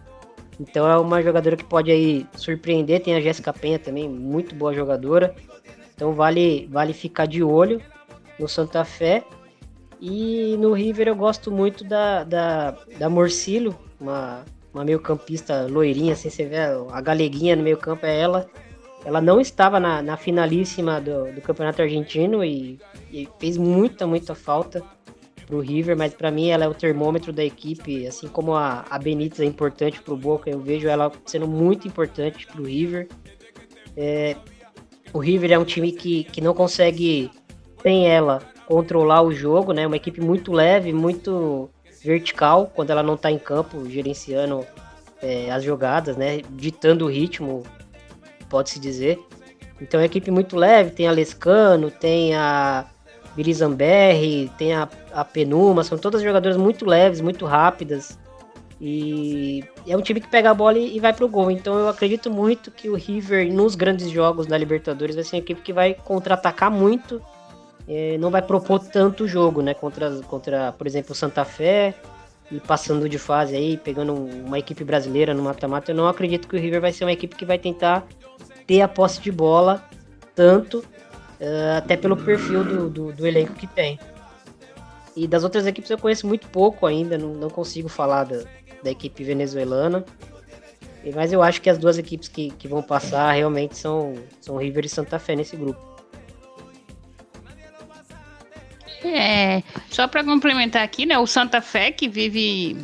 Então 0.59 0.89
é 0.89 0.97
uma 0.97 1.21
jogadora 1.21 1.55
que 1.55 1.63
pode 1.63 1.91
aí 1.91 2.25
surpreender. 2.35 3.01
Tem 3.03 3.15
a 3.15 3.21
Jéssica 3.21 3.53
Penha 3.53 3.77
também, 3.77 4.09
muito 4.09 4.55
boa 4.55 4.73
jogadora. 4.73 5.35
Então 5.93 6.13
vale, 6.13 6.67
vale 6.71 6.93
ficar 6.93 7.27
de 7.27 7.43
olho 7.43 7.81
no 8.39 8.47
Santa 8.47 8.83
Fé. 8.83 9.23
E 10.01 10.55
no 10.57 10.73
River 10.73 11.07
eu 11.07 11.15
gosto 11.15 11.51
muito 11.51 11.83
da, 11.83 12.23
da, 12.23 12.71
da 12.97 13.09
Morcillo, 13.09 13.77
uma 13.99 14.45
uma 14.77 14.85
meio 14.85 14.99
campista 14.99 15.67
loirinha, 15.67 16.13
assim, 16.13 16.29
você 16.29 16.45
vê 16.45 16.57
a 16.57 17.01
galeguinha 17.01 17.55
no 17.55 17.63
meio 17.63 17.77
campo, 17.77 18.05
é 18.05 18.19
ela. 18.19 18.47
Ela 19.03 19.21
não 19.21 19.39
estava 19.39 19.79
na, 19.79 20.01
na 20.01 20.17
finalíssima 20.17 20.99
do, 20.99 21.31
do 21.31 21.41
campeonato 21.41 21.81
argentino 21.81 22.43
e, 22.43 22.79
e, 23.11 23.27
fez 23.39 23.57
muita, 23.57 24.05
muita 24.05 24.35
falta 24.35 24.83
pro 25.45 25.61
River, 25.61 25.95
mas 25.97 26.13
para 26.13 26.29
mim 26.29 26.49
ela 26.49 26.65
é 26.65 26.67
o 26.67 26.73
termômetro 26.73 27.31
da 27.31 27.43
equipe, 27.43 28.05
assim 28.05 28.27
como 28.27 28.53
a, 28.53 28.85
a 28.89 28.99
Benítez 28.99 29.39
é 29.39 29.45
importante 29.45 30.01
pro 30.01 30.17
Boca, 30.17 30.49
eu 30.49 30.59
vejo 30.59 30.89
ela 30.89 31.11
sendo 31.25 31.47
muito 31.47 31.87
importante 31.87 32.45
pro 32.47 32.63
River. 32.63 33.07
É, 33.95 34.35
o 35.13 35.19
River 35.19 35.53
é 35.53 35.57
um 35.57 35.63
time 35.63 35.91
que, 35.91 36.25
que 36.25 36.41
não 36.41 36.53
consegue, 36.53 37.31
sem 37.81 38.09
ela, 38.09 38.41
controlar 38.65 39.21
o 39.21 39.31
jogo, 39.31 39.71
né? 39.71 39.87
Uma 39.87 39.95
equipe 39.95 40.19
muito 40.19 40.51
leve, 40.51 40.91
muito 40.91 41.69
vertical 42.01 42.71
quando 42.73 42.89
ela 42.89 43.03
não 43.03 43.15
está 43.15 43.31
em 43.31 43.39
campo, 43.39 43.89
gerenciando 43.89 44.65
é, 45.21 45.49
as 45.51 45.63
jogadas, 45.63 46.15
né? 46.15 46.41
Ditando 46.51 47.05
o 47.05 47.09
ritmo, 47.09 47.63
pode-se 48.49 48.79
dizer. 48.79 49.19
Então 49.81 49.99
é 49.99 50.03
uma 50.03 50.07
equipe 50.07 50.31
muito 50.31 50.55
leve, 50.55 50.91
tem 50.91 51.07
a 51.07 51.11
Lescano, 51.11 51.91
tem 51.91 52.35
a 52.35 52.85
Billy 53.35 53.53
Zamberri, 53.53 54.51
tem 54.57 54.73
a, 54.73 54.89
a 55.13 55.23
Penuma, 55.23 55.83
são 55.83 55.97
todas 55.97 56.21
jogadoras 56.21 56.57
muito 56.57 56.85
leves, 56.85 57.21
muito 57.21 57.45
rápidas. 57.45 58.17
E 58.79 59.63
é 59.87 59.97
um 59.97 60.01
time 60.01 60.21
que 60.21 60.27
pega 60.27 60.51
a 60.51 60.53
bola 60.53 60.77
e, 60.77 60.97
e 60.97 60.99
vai 60.99 61.13
pro 61.13 61.27
gol. 61.27 61.49
Então 61.49 61.75
eu 61.75 61.89
acredito 61.89 62.29
muito 62.29 62.71
que 62.71 62.89
o 62.89 62.95
River, 62.95 63.51
nos 63.51 63.75
grandes 63.75 64.09
jogos 64.09 64.45
da 64.45 64.57
Libertadores, 64.57 65.15
vai 65.15 65.23
ser 65.23 65.37
uma 65.37 65.41
equipe 65.41 65.61
que 65.61 65.73
vai 65.73 65.93
contra-atacar 65.93 66.71
muito 66.71 67.21
é, 67.87 68.17
não 68.17 68.29
vai 68.29 68.41
propor 68.41 68.79
tanto 68.79 69.27
jogo, 69.27 69.61
né? 69.61 69.73
Contra, 69.73 70.11
contra, 70.23 70.71
por 70.73 70.85
exemplo, 70.85 71.15
Santa 71.15 71.45
Fé 71.45 71.95
e 72.51 72.59
passando 72.59 73.07
de 73.07 73.17
fase 73.17 73.55
aí, 73.55 73.77
pegando 73.77 74.13
uma 74.13 74.59
equipe 74.59 74.83
brasileira 74.83 75.33
no 75.33 75.43
mata-mata, 75.43 75.91
eu 75.91 75.95
não 75.95 76.07
acredito 76.07 76.47
que 76.47 76.55
o 76.55 76.59
River 76.59 76.81
vai 76.81 76.91
ser 76.91 77.05
uma 77.05 77.11
equipe 77.11 77.35
que 77.35 77.45
vai 77.45 77.57
tentar 77.57 78.05
ter 78.65 78.81
a 78.81 78.87
posse 78.87 79.21
de 79.21 79.31
bola 79.31 79.83
tanto, 80.35 80.79
uh, 80.79 81.77
até 81.77 81.97
pelo 81.97 82.15
perfil 82.15 82.63
do, 82.63 82.89
do, 82.89 83.13
do, 83.13 83.25
elenco 83.25 83.53
que 83.53 83.67
tem. 83.67 83.99
E 85.15 85.27
das 85.27 85.43
outras 85.43 85.65
equipes 85.65 85.89
eu 85.89 85.97
conheço 85.97 86.27
muito 86.27 86.47
pouco 86.49 86.85
ainda, 86.85 87.17
não, 87.17 87.33
não 87.33 87.49
consigo 87.49 87.89
falar 87.89 88.25
da, 88.25 88.43
da 88.83 88.91
equipe 88.91 89.23
venezuelana. 89.23 90.05
Mas 91.15 91.31
eu 91.31 91.41
acho 91.41 91.61
que 91.61 91.69
as 91.69 91.77
duas 91.77 91.97
equipes 91.97 92.27
que, 92.27 92.51
que 92.51 92.67
vão 92.67 92.83
passar 92.83 93.31
realmente 93.31 93.77
são, 93.77 94.15
são 94.41 94.57
River 94.57 94.85
e 94.85 94.89
Santa 94.89 95.17
Fé 95.17 95.35
nesse 95.35 95.55
grupo. 95.55 95.86
É, 99.13 99.63
só 99.89 100.07
para 100.07 100.23
complementar 100.23 100.83
aqui, 100.83 101.05
né? 101.05 101.17
O 101.17 101.27
Santa 101.27 101.61
Fé 101.61 101.91
que 101.91 102.07
vive 102.07 102.77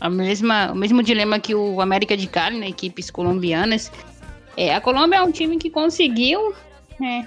a 0.00 0.08
mesma, 0.08 0.72
o 0.72 0.74
mesmo 0.74 1.02
dilema 1.02 1.38
que 1.38 1.54
o 1.54 1.80
América 1.80 2.16
de 2.16 2.26
Cali, 2.26 2.58
né? 2.58 2.68
Equipes 2.68 3.10
colombianas. 3.10 3.90
É, 4.56 4.74
a 4.74 4.80
Colômbia 4.80 5.18
é 5.18 5.22
um 5.22 5.30
time 5.30 5.58
que 5.58 5.70
conseguiu 5.70 6.54
é, 7.02 7.24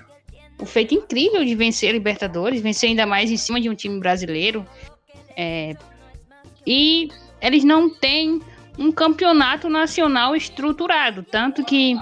o 0.59 0.65
feito 0.65 0.93
incrível 0.93 1.43
de 1.43 1.55
vencer 1.55 1.89
a 1.89 1.93
Libertadores, 1.93 2.61
vencer 2.61 2.89
ainda 2.89 3.05
mais 3.05 3.31
em 3.31 3.37
cima 3.37 3.59
de 3.59 3.69
um 3.69 3.75
time 3.75 3.99
brasileiro. 3.99 4.65
É, 5.35 5.75
e 6.65 7.09
eles 7.41 7.63
não 7.63 7.89
têm 7.89 8.41
um 8.77 8.91
campeonato 8.91 9.69
nacional 9.69 10.35
estruturado, 10.35 11.23
tanto 11.23 11.63
que 11.63 11.95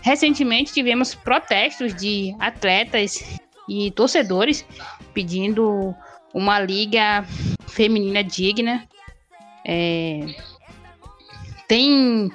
recentemente 0.00 0.72
tivemos 0.72 1.14
protestos 1.14 1.94
de 1.94 2.34
atletas 2.38 3.40
e 3.68 3.90
torcedores 3.92 4.66
pedindo 5.12 5.94
uma 6.32 6.58
liga 6.58 7.24
feminina 7.66 8.22
digna. 8.22 8.86
É, 9.64 10.34
tem 11.68 12.30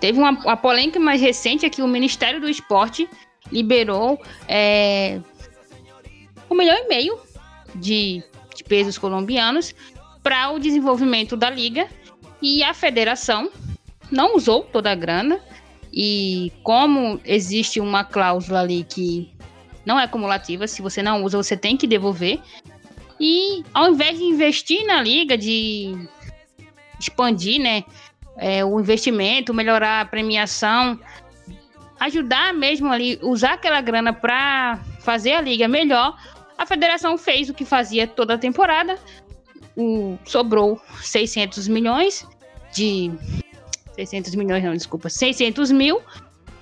teve 0.00 0.18
uma, 0.18 0.30
uma, 0.30 0.56
polêmica 0.56 0.98
mais 0.98 1.20
recente 1.20 1.66
aqui. 1.66 1.82
O 1.82 1.88
Ministério 1.88 2.40
do 2.40 2.48
Esporte 2.48 3.08
liberou 3.52 4.20
é, 4.48 5.20
um 6.50 6.54
milhão 6.56 6.76
e 6.76 6.88
meio 6.88 7.18
de, 7.74 8.22
de 8.56 8.64
pesos 8.64 8.96
colombianos 8.98 9.74
para 10.22 10.50
o 10.50 10.58
desenvolvimento 10.58 11.36
da 11.36 11.50
liga. 11.50 11.86
E 12.42 12.62
a 12.62 12.72
federação 12.72 13.50
não 14.10 14.34
usou 14.34 14.62
toda 14.62 14.90
a 14.90 14.94
grana. 14.94 15.40
E 15.92 16.52
como 16.62 17.20
existe 17.24 17.80
uma 17.80 18.04
cláusula 18.04 18.60
ali 18.60 18.84
que 18.84 19.30
não 19.84 19.98
é 19.98 20.06
cumulativa, 20.06 20.66
se 20.66 20.82
você 20.82 21.02
não 21.02 21.22
usa, 21.24 21.36
você 21.36 21.56
tem 21.56 21.76
que 21.76 21.86
devolver. 21.86 22.40
E 23.18 23.64
ao 23.74 23.90
invés 23.90 24.18
de 24.18 24.24
investir 24.24 24.86
na 24.86 25.02
liga, 25.02 25.36
de 25.36 25.94
expandir, 26.98 27.60
né, 27.60 27.84
é, 28.36 28.64
o 28.64 28.80
investimento, 28.80 29.52
melhorar 29.52 30.00
a 30.00 30.04
premiação, 30.04 30.98
ajudar 31.98 32.54
mesmo 32.54 32.90
ali, 32.90 33.18
usar 33.22 33.54
aquela 33.54 33.80
grana 33.80 34.12
para 34.12 34.78
fazer 35.00 35.32
a 35.32 35.40
liga 35.40 35.68
melhor, 35.68 36.16
a 36.56 36.66
federação 36.66 37.16
fez 37.18 37.48
o 37.48 37.54
que 37.54 37.64
fazia 37.64 38.06
toda 38.06 38.34
a 38.34 38.38
temporada, 38.38 38.98
o, 39.76 40.18
sobrou 40.24 40.80
600 41.02 41.68
milhões 41.68 42.26
de 42.72 43.10
600 43.94 44.34
milhões, 44.34 44.64
não, 44.64 44.74
desculpa, 44.74 45.08
600 45.08 45.70
mil. 45.70 46.00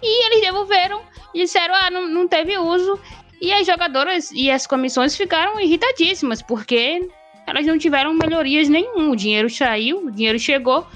E 0.02 0.26
eles 0.26 0.40
devolveram 0.40 1.02
e 1.34 1.42
disseram: 1.42 1.74
ah, 1.74 1.90
não, 1.90 2.08
não 2.08 2.28
teve 2.28 2.56
uso. 2.58 2.98
E 3.40 3.52
as 3.52 3.66
jogadoras 3.66 4.30
e 4.32 4.50
as 4.50 4.66
comissões 4.66 5.16
ficaram 5.16 5.60
irritadíssimas, 5.60 6.42
porque 6.42 7.08
elas 7.46 7.64
não 7.64 7.78
tiveram 7.78 8.12
melhorias 8.12 8.68
nenhum. 8.68 9.10
O 9.10 9.16
dinheiro 9.16 9.48
saiu, 9.48 10.06
o 10.06 10.10
dinheiro 10.10 10.38
chegou 10.38 10.86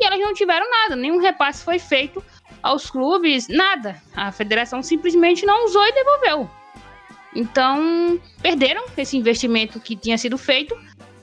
e 0.00 0.04
elas 0.04 0.18
não 0.18 0.34
tiveram 0.34 0.68
nada. 0.68 0.96
Nenhum 0.96 1.18
repasse 1.18 1.64
foi 1.64 1.78
feito 1.78 2.22
aos 2.62 2.90
clubes, 2.90 3.48
nada. 3.48 4.00
A 4.14 4.32
federação 4.32 4.82
simplesmente 4.82 5.46
não 5.46 5.64
usou 5.64 5.84
e 5.84 5.92
devolveu. 5.92 6.50
Então, 7.34 8.20
perderam 8.42 8.84
esse 8.96 9.16
investimento 9.16 9.80
que 9.80 9.96
tinha 9.96 10.18
sido 10.18 10.36
feito 10.36 10.76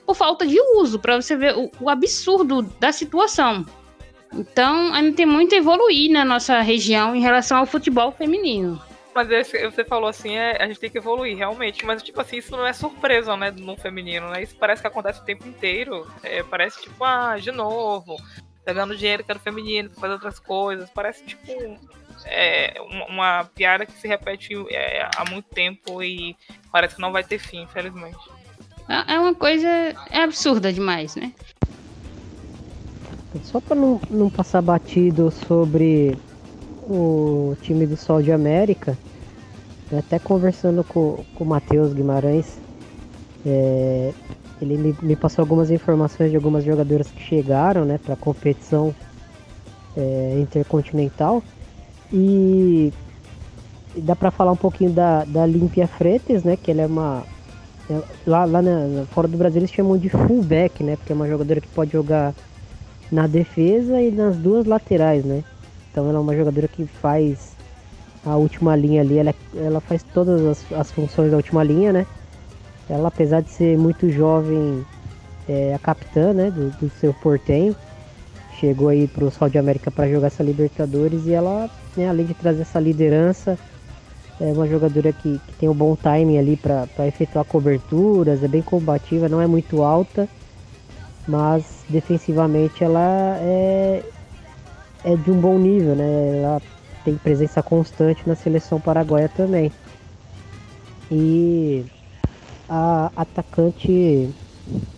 por 0.05 0.15
falta 0.15 0.46
de 0.48 0.60
uso, 0.75 0.98
para 0.98 1.22
você 1.22 1.36
ver 1.36 1.55
o, 1.55 1.69
o 1.79 1.89
absurdo 1.89 2.63
da 2.79 2.91
situação. 2.91 3.63
Então, 4.33 4.93
ainda 4.93 5.15
tem 5.15 5.25
muito 5.25 5.55
a 5.55 5.57
evoluir 5.57 6.12
na 6.12 6.24
nossa 6.24 6.62
região 6.62 7.15
em 7.15 7.21
relação 7.21 7.57
ao 7.57 7.65
futebol 7.65 8.12
feminino. 8.12 8.81
Mas 9.13 9.27
você 9.27 9.83
falou 9.83 10.07
assim, 10.07 10.36
é, 10.36 10.62
a 10.62 10.67
gente 10.67 10.79
tem 10.79 10.89
que 10.89 10.98
evoluir, 10.98 11.36
realmente. 11.36 11.86
Mas, 11.86 12.03
tipo 12.03 12.21
assim, 12.21 12.38
isso 12.38 12.51
não 12.51 12.65
é 12.65 12.71
surpresa, 12.71 13.36
né, 13.36 13.51
no 13.51 13.75
feminino, 13.75 14.29
né? 14.29 14.43
Isso 14.43 14.55
parece 14.55 14.81
que 14.81 14.88
acontece 14.88 15.19
o 15.19 15.25
tempo 15.25 15.48
inteiro. 15.48 16.07
É, 16.24 16.43
parece, 16.43 16.81
tipo, 16.81 17.03
ah, 17.03 17.36
de 17.38 17.51
novo, 17.51 18.15
pegando 18.63 18.95
dinheiro 18.95 19.24
que 19.24 19.31
era 19.31 19.39
feminino 19.39 19.89
fazer 19.89 20.13
outras 20.13 20.39
coisas. 20.39 20.89
Parece, 20.91 21.25
tipo, 21.25 21.51
é, 22.25 22.75
uma, 23.09 23.45
piada 23.55 23.86
que 23.86 23.93
se 23.93 24.07
repete 24.07 24.53
é, 24.69 25.09
há 25.15 25.29
muito 25.29 25.50
tempo 25.50 26.03
e 26.03 26.36
parece 26.71 26.95
que 26.95 27.01
não 27.01 27.12
vai 27.12 27.24
ter 27.24 27.39
fim, 27.39 27.63
infelizmente. 27.63 28.17
É, 28.88 29.15
é 29.15 29.19
uma 29.19 29.33
coisa 29.33 29.67
é 29.67 30.21
absurda 30.21 30.71
demais, 30.71 31.15
né? 31.15 31.33
Só 33.43 33.62
para 33.62 33.75
não, 33.75 34.01
não 34.09 34.29
passar 34.29 34.62
batido 34.62 35.29
sobre 35.29 36.17
o 36.83 37.55
time 37.62 37.86
do 37.86 37.95
Sol 37.95 38.21
de 38.21 38.31
América, 38.31 38.98
até 39.95 40.17
conversando 40.17 40.83
com, 40.83 41.24
com 41.36 41.43
o 41.43 41.48
Matheus 41.48 41.93
Guimarães, 41.93 42.57
é, 43.45 44.13
ele 44.62 44.77
me, 44.77 44.95
me, 45.01 45.15
passou 45.15 45.43
algumas 45.43 45.69
informações 45.69 46.31
de 46.31 46.36
algumas 46.36 46.63
jogadoras 46.63 47.09
que 47.09 47.21
chegaram 47.21 47.86
né, 47.86 47.98
para 47.98 48.13
a 48.13 48.17
competição 48.17 48.93
é, 49.95 50.39
intercontinental 50.39 51.43
e, 52.12 52.91
dá 53.95 54.15
para 54.15 54.31
falar 54.31 54.51
um 54.51 54.57
pouquinho 54.57 54.91
da, 54.91 55.24
da 55.24 55.45
Limpia 55.45 55.88
Fretes, 55.88 56.43
né, 56.43 56.57
que 56.57 56.71
ela 56.71 56.81
é 56.81 56.88
uma 56.88 57.24
é, 57.89 58.01
lá, 58.25 58.45
lá 58.45 58.62
na, 58.62 59.05
fora 59.12 59.27
do 59.27 59.38
Brasil 59.38 59.59
eles 59.59 59.71
chamam 59.71 59.98
de 59.98 60.09
fullback, 60.09 60.83
né, 60.83 60.95
porque 60.95 61.12
é 61.12 61.15
uma 61.15 61.27
jogadora 61.27 61.62
que 61.62 61.67
pode 61.67 61.91
jogar 61.91 62.33
na 63.11 63.27
defesa 63.27 64.01
e 64.01 64.11
nas 64.11 64.37
duas 64.37 64.65
laterais, 64.65 65.23
né? 65.25 65.43
Então 65.91 66.07
ela 66.07 66.17
é 66.17 66.21
uma 66.21 66.35
jogadora 66.35 66.67
que 66.67 66.85
faz 66.85 67.55
a 68.25 68.35
última 68.35 68.75
linha 68.75 69.01
ali, 69.01 69.17
ela, 69.17 69.33
ela 69.55 69.79
faz 69.79 70.03
todas 70.13 70.45
as, 70.45 70.71
as 70.73 70.91
funções 70.91 71.31
da 71.31 71.37
última 71.37 71.63
linha, 71.63 71.91
né? 71.91 72.05
Ela, 72.89 73.07
apesar 73.07 73.41
de 73.41 73.49
ser 73.49 73.77
muito 73.77 74.09
jovem, 74.09 74.85
é 75.47 75.73
a 75.73 75.79
capitã, 75.79 76.33
né, 76.33 76.51
do, 76.51 76.69
do 76.79 76.89
seu 76.99 77.13
portenho, 77.13 77.75
chegou 78.59 78.89
aí 78.89 79.07
para 79.07 79.25
o 79.25 79.31
Sol 79.31 79.49
de 79.49 79.57
América 79.57 79.89
para 79.89 80.09
jogar 80.09 80.27
essa 80.27 80.43
Libertadores 80.43 81.25
e 81.25 81.33
ela, 81.33 81.69
né, 81.95 82.09
além 82.09 82.25
de 82.25 82.33
trazer 82.33 82.61
essa 82.61 82.79
liderança, 82.79 83.57
é 84.39 84.51
uma 84.51 84.67
jogadora 84.67 85.11
que, 85.11 85.39
que 85.47 85.53
tem 85.53 85.69
um 85.69 85.73
bom 85.73 85.95
timing 85.95 86.37
ali 86.37 86.55
para 86.55 87.07
efetuar 87.07 87.45
coberturas, 87.45 88.43
é 88.43 88.47
bem 88.47 88.61
combativa, 88.61 89.27
não 89.27 89.41
é 89.41 89.47
muito 89.47 89.83
alta, 89.83 90.27
mas 91.27 91.83
defensivamente 91.89 92.83
ela 92.83 93.38
é, 93.39 94.03
é 95.03 95.15
de 95.15 95.31
um 95.31 95.39
bom 95.39 95.57
nível, 95.57 95.95
né? 95.95 96.41
Ela 96.43 96.61
tem 97.03 97.15
presença 97.15 97.61
constante 97.63 98.27
na 98.27 98.35
seleção 98.35 98.79
paraguaia 98.79 99.29
também. 99.29 99.71
E 101.11 101.83
a 102.67 103.11
atacante 103.15 104.29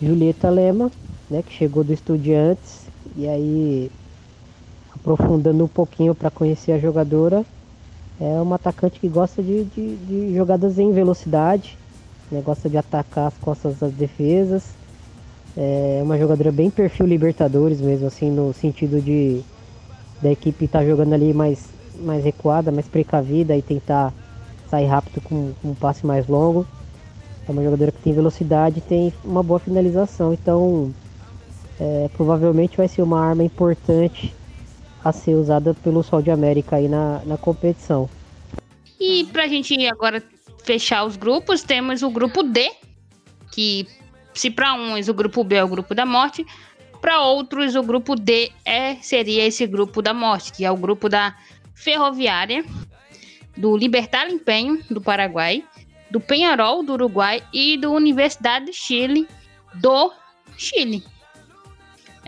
Julieta 0.00 0.50
Lema, 0.50 0.90
né, 1.30 1.42
que 1.42 1.52
chegou 1.52 1.82
do 1.82 1.92
Estudiantes, 1.92 2.86
e 3.16 3.26
aí 3.26 3.90
aprofundando 4.94 5.64
um 5.64 5.68
pouquinho 5.68 6.14
para 6.14 6.30
conhecer 6.30 6.72
a 6.72 6.78
jogadora, 6.78 7.44
é 8.20 8.40
uma 8.40 8.56
atacante 8.56 9.00
que 9.00 9.08
gosta 9.08 9.42
de, 9.42 9.64
de, 9.64 9.96
de 9.96 10.34
jogadas 10.34 10.78
em 10.78 10.92
velocidade, 10.92 11.78
né, 12.30 12.42
gosta 12.42 12.68
de 12.68 12.76
atacar 12.76 13.28
as 13.28 13.34
costas 13.38 13.78
das 13.78 13.92
defesas, 13.92 14.74
é 15.56 16.00
uma 16.02 16.18
jogadora 16.18 16.50
bem 16.50 16.70
perfil 16.70 17.06
Libertadores 17.06 17.80
mesmo, 17.80 18.06
assim, 18.06 18.30
no 18.30 18.52
sentido 18.52 19.00
de 19.00 19.42
da 20.22 20.30
equipe 20.30 20.64
estar 20.64 20.80
tá 20.80 20.86
jogando 20.86 21.12
ali 21.14 21.34
mais, 21.34 21.68
mais 21.96 22.24
recuada, 22.24 22.70
mais 22.70 22.86
precavida 22.86 23.56
e 23.56 23.62
tentar 23.62 24.14
sair 24.70 24.86
rápido 24.86 25.20
com, 25.20 25.52
com 25.60 25.68
um 25.70 25.74
passe 25.74 26.06
mais 26.06 26.26
longo. 26.28 26.66
É 27.46 27.50
uma 27.50 27.62
jogadora 27.62 27.90
que 27.90 27.98
tem 27.98 28.12
velocidade 28.12 28.80
tem 28.80 29.12
uma 29.24 29.42
boa 29.42 29.58
finalização, 29.58 30.32
então 30.32 30.94
é, 31.80 32.08
provavelmente 32.14 32.76
vai 32.76 32.86
ser 32.86 33.02
uma 33.02 33.20
arma 33.20 33.42
importante 33.42 34.32
a 35.04 35.12
ser 35.12 35.34
usada 35.34 35.74
pelo 35.74 36.02
Sol 36.02 36.22
de 36.22 36.30
América 36.30 36.76
aí 36.76 36.86
na, 36.86 37.20
na 37.26 37.36
competição. 37.36 38.08
E 39.00 39.24
pra 39.32 39.48
gente 39.48 39.74
agora 39.88 40.22
fechar 40.62 41.04
os 41.04 41.16
grupos, 41.16 41.62
temos 41.62 42.02
o 42.02 42.10
grupo 42.10 42.44
D, 42.44 42.70
que 43.50 43.88
se 44.34 44.50
para 44.50 44.74
uns 44.74 45.08
o 45.08 45.14
grupo 45.14 45.44
B 45.44 45.56
é 45.56 45.64
o 45.64 45.68
grupo 45.68 45.94
da 45.94 46.06
morte, 46.06 46.46
para 47.00 47.20
outros 47.20 47.74
o 47.74 47.82
grupo 47.82 48.14
D 48.14 48.52
é, 48.64 48.94
seria 48.96 49.44
esse 49.44 49.66
grupo 49.66 50.00
da 50.00 50.14
morte, 50.14 50.52
que 50.52 50.64
é 50.64 50.70
o 50.70 50.76
grupo 50.76 51.08
da 51.08 51.36
Ferroviária, 51.74 52.64
do 53.56 53.76
Libertar 53.76 54.28
Empenho 54.30 54.82
do 54.88 55.00
Paraguai, 55.00 55.64
do 56.10 56.20
Penharol 56.20 56.82
do 56.82 56.92
Uruguai 56.92 57.42
e 57.52 57.76
do 57.76 57.92
Universidade 57.92 58.66
de 58.66 58.72
Chile 58.72 59.26
do 59.74 60.12
Chile. 60.56 61.02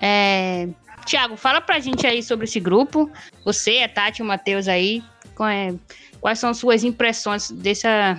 É... 0.01 0.69
Tiago, 1.05 1.37
fala 1.37 1.61
pra 1.61 1.79
gente 1.79 2.07
aí 2.07 2.23
sobre 2.23 2.45
esse 2.45 2.59
grupo. 2.59 3.11
Você, 3.45 3.81
a 3.81 3.89
Tati 3.89 4.23
o 4.23 4.25
Matheus 4.25 4.69
aí, 4.69 5.03
é... 5.41 5.75
quais 6.21 6.39
são 6.39 6.55
suas 6.55 6.83
impressões 6.83 7.51
dessa... 7.51 8.19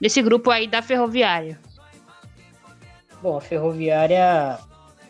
desse 0.00 0.22
grupo 0.22 0.50
aí 0.50 0.66
da 0.66 0.80
Ferroviária? 0.80 1.58
Bom, 3.24 3.38
a 3.38 3.40
Ferroviária 3.40 4.58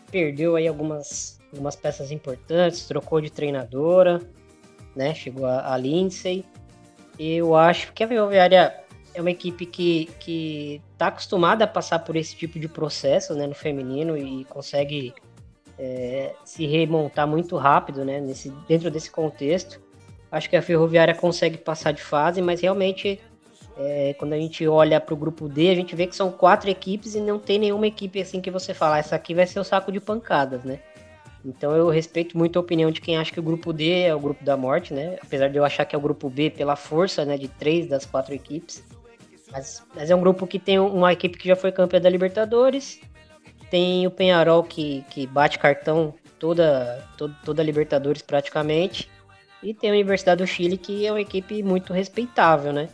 perdeu 0.09 0.55
aí 0.55 0.69
algumas, 0.69 1.37
algumas 1.51 1.75
peças 1.75 2.11
importantes, 2.11 2.87
trocou 2.87 3.19
de 3.19 3.29
treinadora, 3.29 4.21
né? 4.95 5.13
Chegou 5.13 5.45
a, 5.45 5.73
a 5.73 5.75
Lindsay. 5.75 6.45
Eu 7.19 7.57
acho 7.57 7.91
que 7.91 8.05
a 8.05 8.07
Ferroviária 8.07 8.73
é 9.13 9.19
uma 9.19 9.31
equipe 9.31 9.65
que, 9.65 10.05
que 10.17 10.81
tá 10.97 11.07
acostumada 11.07 11.65
a 11.65 11.67
passar 11.67 11.99
por 11.99 12.15
esse 12.15 12.33
tipo 12.37 12.57
de 12.57 12.69
processo 12.69 13.33
né, 13.35 13.45
no 13.47 13.53
feminino 13.53 14.17
e 14.17 14.45
consegue 14.45 15.13
é, 15.77 16.33
se 16.45 16.65
remontar 16.65 17.27
muito 17.27 17.57
rápido 17.57 18.05
né, 18.05 18.21
nesse, 18.21 18.49
dentro 18.65 18.89
desse 18.89 19.11
contexto. 19.11 19.81
acho 20.31 20.49
que 20.49 20.55
a 20.55 20.61
Ferroviária 20.61 21.13
consegue 21.13 21.57
passar 21.57 21.91
de 21.91 22.01
fase, 22.01 22.41
mas 22.41 22.61
realmente 22.61 23.19
é, 23.77 24.13
quando 24.17 24.33
a 24.33 24.37
gente 24.37 24.65
olha 24.67 24.99
para 25.01 25.13
o 25.13 25.17
grupo 25.17 25.49
D, 25.49 25.69
a 25.69 25.75
gente 25.75 25.95
vê 25.95 26.07
que 26.07 26.15
são 26.15 26.31
quatro 26.31 26.69
equipes 26.69 27.15
e 27.15 27.19
não 27.19 27.37
tem 27.37 27.59
nenhuma 27.59 27.87
equipe 27.87 28.21
assim 28.21 28.39
que 28.39 28.49
você 28.49 28.73
fala, 28.73 28.97
essa 28.97 29.15
aqui 29.15 29.33
vai 29.33 29.45
ser 29.45 29.59
o 29.59 29.63
saco 29.63 29.91
de 29.91 29.99
pancadas, 29.99 30.63
né? 30.63 30.79
Então 31.43 31.75
eu 31.75 31.89
respeito 31.89 32.37
muito 32.37 32.57
a 32.57 32.61
opinião 32.61 32.89
de 32.89 33.01
quem 33.01 33.17
acha 33.17 33.31
que 33.31 33.39
o 33.39 33.43
grupo 33.43 33.71
D 33.71 34.01
é 34.01 34.15
o 34.15 34.19
grupo 34.19 34.43
da 34.43 34.57
morte, 34.57 34.93
né? 34.93 35.17
Apesar 35.21 35.47
de 35.49 35.57
eu 35.57 35.65
achar 35.65 35.85
que 35.85 35.95
é 35.95 35.97
o 35.97 36.01
grupo 36.01 36.29
B 36.29 36.49
pela 36.49 36.75
força, 36.75 37.23
né, 37.23 37.37
de 37.37 37.47
três 37.47 37.87
das 37.87 38.05
quatro 38.05 38.33
equipes. 38.33 38.83
Mas, 39.51 39.83
mas 39.93 40.09
é 40.09 40.15
um 40.15 40.19
grupo 40.19 40.47
que 40.47 40.57
tem 40.57 40.79
uma 40.79 41.13
equipe 41.13 41.37
que 41.37 41.47
já 41.47 41.55
foi 41.55 41.71
campeã 41.71 42.01
da 42.01 42.09
Libertadores, 42.09 42.99
tem 43.69 44.07
o 44.07 44.11
Penharol 44.11 44.63
que, 44.63 45.05
que 45.09 45.27
bate 45.27 45.59
cartão 45.59 46.13
toda, 46.39 47.07
toda, 47.17 47.35
toda 47.45 47.61
a 47.61 47.65
Libertadores 47.65 48.21
praticamente, 48.21 49.09
e 49.61 49.73
tem 49.73 49.91
a 49.91 49.93
Universidade 49.93 50.43
do 50.43 50.47
Chile 50.47 50.77
que 50.77 51.05
é 51.05 51.11
uma 51.11 51.21
equipe 51.21 51.61
muito 51.61 51.93
respeitável, 51.93 52.73
né? 52.73 52.89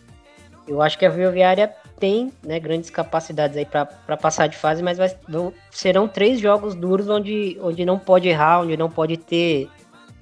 Eu 0.68 0.82
acho 0.82 0.98
que 0.98 1.06
a 1.06 1.12
Ferroviária 1.12 1.74
tem 2.00 2.32
né, 2.44 2.60
grandes 2.60 2.90
capacidades 2.90 3.58
aí 3.58 3.66
para 3.66 4.18
passar 4.18 4.48
de 4.48 4.58
fase, 4.58 4.82
mas 4.82 4.98
vai, 4.98 5.16
vão, 5.28 5.54
serão 5.70 6.08
três 6.08 6.40
jogos 6.40 6.76
duros 6.76 7.10
onde, 7.10 7.58
onde 7.62 7.86
não 7.86 8.00
pode 8.00 8.28
errar, 8.28 8.62
onde 8.62 8.78
não 8.78 8.90
pode 8.90 9.18
ter 9.18 9.70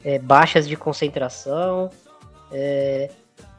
é, 0.03 0.17
baixas 0.19 0.67
de 0.67 0.75
concentração. 0.75 1.89
É, 2.51 3.09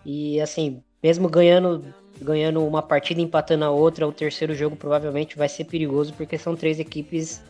e 0.05 0.41
assim, 0.41 0.83
mesmo 1.03 1.29
ganhando 1.29 1.85
ganhando 2.21 2.65
uma 2.67 2.83
partida 2.83 3.21
empatando 3.21 3.65
a 3.65 3.71
outra, 3.71 4.07
o 4.07 4.13
terceiro 4.13 4.55
jogo 4.55 4.77
provavelmente 4.77 5.39
vai 5.39 5.49
ser 5.49 5.65
perigoso, 5.65 6.13
porque 6.13 6.37
são 6.37 6.55
três 6.55 6.79
equipes 6.79 7.43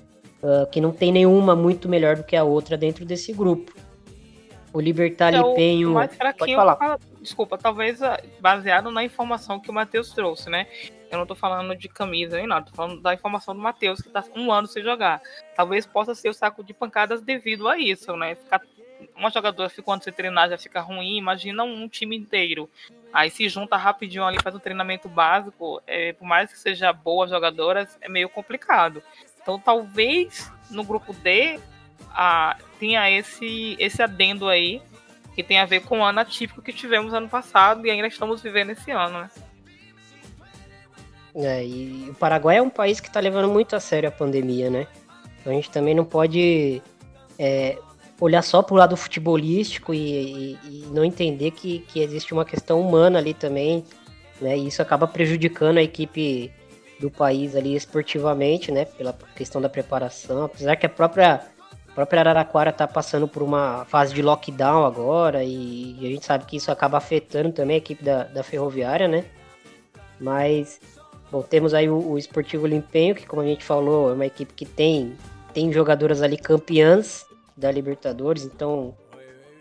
uh, 0.43 0.65
que 0.71 0.81
não 0.81 0.93
tem 0.93 1.11
nenhuma 1.11 1.57
muito 1.57 1.89
melhor 1.89 2.17
do 2.17 2.23
que 2.23 2.37
a 2.37 2.45
outra 2.45 2.77
dentro 2.77 3.05
desse 3.05 3.33
grupo. 3.33 3.75
O 4.73 4.81
Libertar 4.81 5.35
então, 5.35 5.55
Penho. 5.55 5.93
Pode 6.39 6.55
falar. 6.55 6.99
Desculpa, 7.21 7.59
talvez 7.59 8.03
ah, 8.03 8.19
baseado 8.41 8.91
na 8.91 9.05
informação 9.05 9.61
que 9.61 9.71
o 9.71 9.75
Matheus 9.75 10.11
trouxe, 10.13 10.49
né? 10.49 10.67
Eu 11.11 11.19
não 11.19 11.27
tô 11.27 11.35
falando 11.35 11.77
de 11.77 11.89
camisa 11.89 12.37
nem 12.37 12.47
nada, 12.47 12.67
tô 12.67 12.73
falando 12.73 13.01
da 13.01 13.13
informação 13.13 13.55
do 13.55 13.61
Matheus, 13.61 14.01
que 14.01 14.09
tá 14.09 14.25
um 14.35 14.51
ano 14.51 14.67
sem 14.67 14.83
jogar. 14.83 15.21
Talvez 15.55 15.85
possa 15.85 16.15
ser 16.15 16.29
o 16.29 16.35
saco 16.35 16.63
de 16.65 16.73
pancadas 16.73 17.21
devido 17.21 17.69
a 17.69 17.77
isso, 17.77 18.17
né? 18.17 18.37
Ficar, 18.37 18.63
uma 19.17 19.31
jogadora 19.31 19.69
ficando 19.69 20.03
sem 20.03 20.13
treinar 20.13 20.49
já 20.49 20.57
fica 20.57 20.81
ruim, 20.81 21.17
imagina 21.17 21.65
um 21.65 21.89
time 21.89 22.17
inteiro. 22.17 22.71
Aí 23.13 23.29
se 23.29 23.49
junta 23.49 23.77
rapidinho 23.77 24.25
ali, 24.25 24.39
faz 24.43 24.55
um 24.55 24.61
treinamento 24.61 25.09
básico, 25.09 25.83
é, 25.87 26.13
por 26.13 26.27
mais 26.27 26.53
que 26.53 26.59
seja 26.59 26.93
boa 26.93 27.27
jogadora, 27.27 27.89
é 28.01 28.09
meio 28.09 28.29
complicado. 28.29 29.03
Então 29.43 29.59
talvez 29.59 30.51
no 30.71 30.85
grupo 30.85 31.13
D 31.13 31.59
a, 32.13 32.57
tinha 32.79 33.11
esse, 33.11 33.77
esse 33.79 34.03
adendo 34.03 34.49
aí, 34.49 34.81
que 35.35 35.43
tem 35.43 35.59
a 35.59 35.67
ver 35.67 35.83
com 35.83 36.01
o 36.01 36.05
ano 36.05 36.21
atípico 36.21 36.63
que 36.63 36.73
tivemos 36.73 37.15
ano 37.15 37.29
passado 37.29 37.87
e 37.87 37.91
ainda 37.91 38.09
estamos 38.09 38.43
vivendo 38.43 38.71
esse 38.71 38.91
ano, 38.91 39.21
né? 39.21 39.31
É, 41.35 41.65
e 41.65 42.09
o 42.11 42.15
Paraguai 42.15 42.57
é 42.57 42.63
um 42.63 42.71
país 42.71 42.99
que 43.01 43.07
está 43.07 43.21
levando 43.21 43.49
muito 43.49 43.77
a 43.77 43.81
sério 43.81 44.09
a 44.09 44.13
pandemia, 44.13 44.69
né? 44.69 44.87
Então 45.41 45.53
a 45.53 45.57
gente 45.57 45.71
também 45.71 45.95
não 45.95 46.05
pode 46.05 46.83
é, 47.39 47.79
olhar 48.21 48.43
só 48.43 48.63
para 48.63 48.75
o 48.75 48.77
lado 48.77 48.97
futebolístico 48.97 49.95
e, 49.95 49.99
e, 49.99 50.59
e, 50.65 50.87
não 50.93 51.05
entender 51.05 51.53
que, 51.53 51.81
que 51.81 52.01
existe 52.01 52.35
uma 52.35 52.45
questão 52.45 52.81
humana 52.81 53.19
ali 53.19 53.33
também, 53.33 53.85
né? 54.41 54.59
E 54.59 54.67
isso 54.67 54.83
acaba 54.83 55.07
prejudicando 55.07 55.79
a 55.79 55.83
equipe 55.83 56.53
do 57.01 57.11
país 57.11 57.57
ali 57.57 57.75
esportivamente, 57.75 58.71
né? 58.71 58.85
Pela 58.85 59.17
questão 59.35 59.61
da 59.61 59.69
preparação, 59.69 60.45
apesar 60.45 60.77
que 60.77 60.85
a 60.85 60.91
própria 60.91 61.41
própria 62.01 62.21
Araraquara 62.21 62.71
está 62.71 62.89
passando 62.89 63.29
por 63.29 63.43
uma 63.43 63.85
fase 63.85 64.15
de 64.15 64.23
lockdown 64.23 64.87
agora 64.87 65.45
e, 65.45 65.99
a 65.99 66.07
gente 66.07 66.25
sabe 66.25 66.47
que 66.47 66.57
isso 66.57 66.73
acaba 66.73 66.97
afetando 66.97 67.53
também 67.53 67.75
a 67.75 67.79
equipe 67.79 68.03
da, 68.03 68.25
da 68.25 68.43
Ferroviária, 68.43 69.07
né? 69.07 69.27
Mas, 70.19 70.81
bom, 71.31 71.43
temos 71.43 71.75
aí 71.75 71.91
o, 71.91 72.13
o 72.13 72.17
Esportivo 72.17 72.67
Limpenho, 72.67 73.15
que 73.15 73.27
como 73.27 73.43
a 73.43 73.45
gente 73.45 73.63
falou, 73.63 74.11
é 74.11 74.15
uma 74.15 74.25
equipe 74.25 74.55
que 74.55 74.65
tem, 74.65 75.15
tem 75.53 75.71
jogadoras 75.71 76.23
ali 76.23 76.39
campeãs 76.39 77.27
da 77.55 77.71
Libertadores, 77.71 78.45
então 78.45 78.95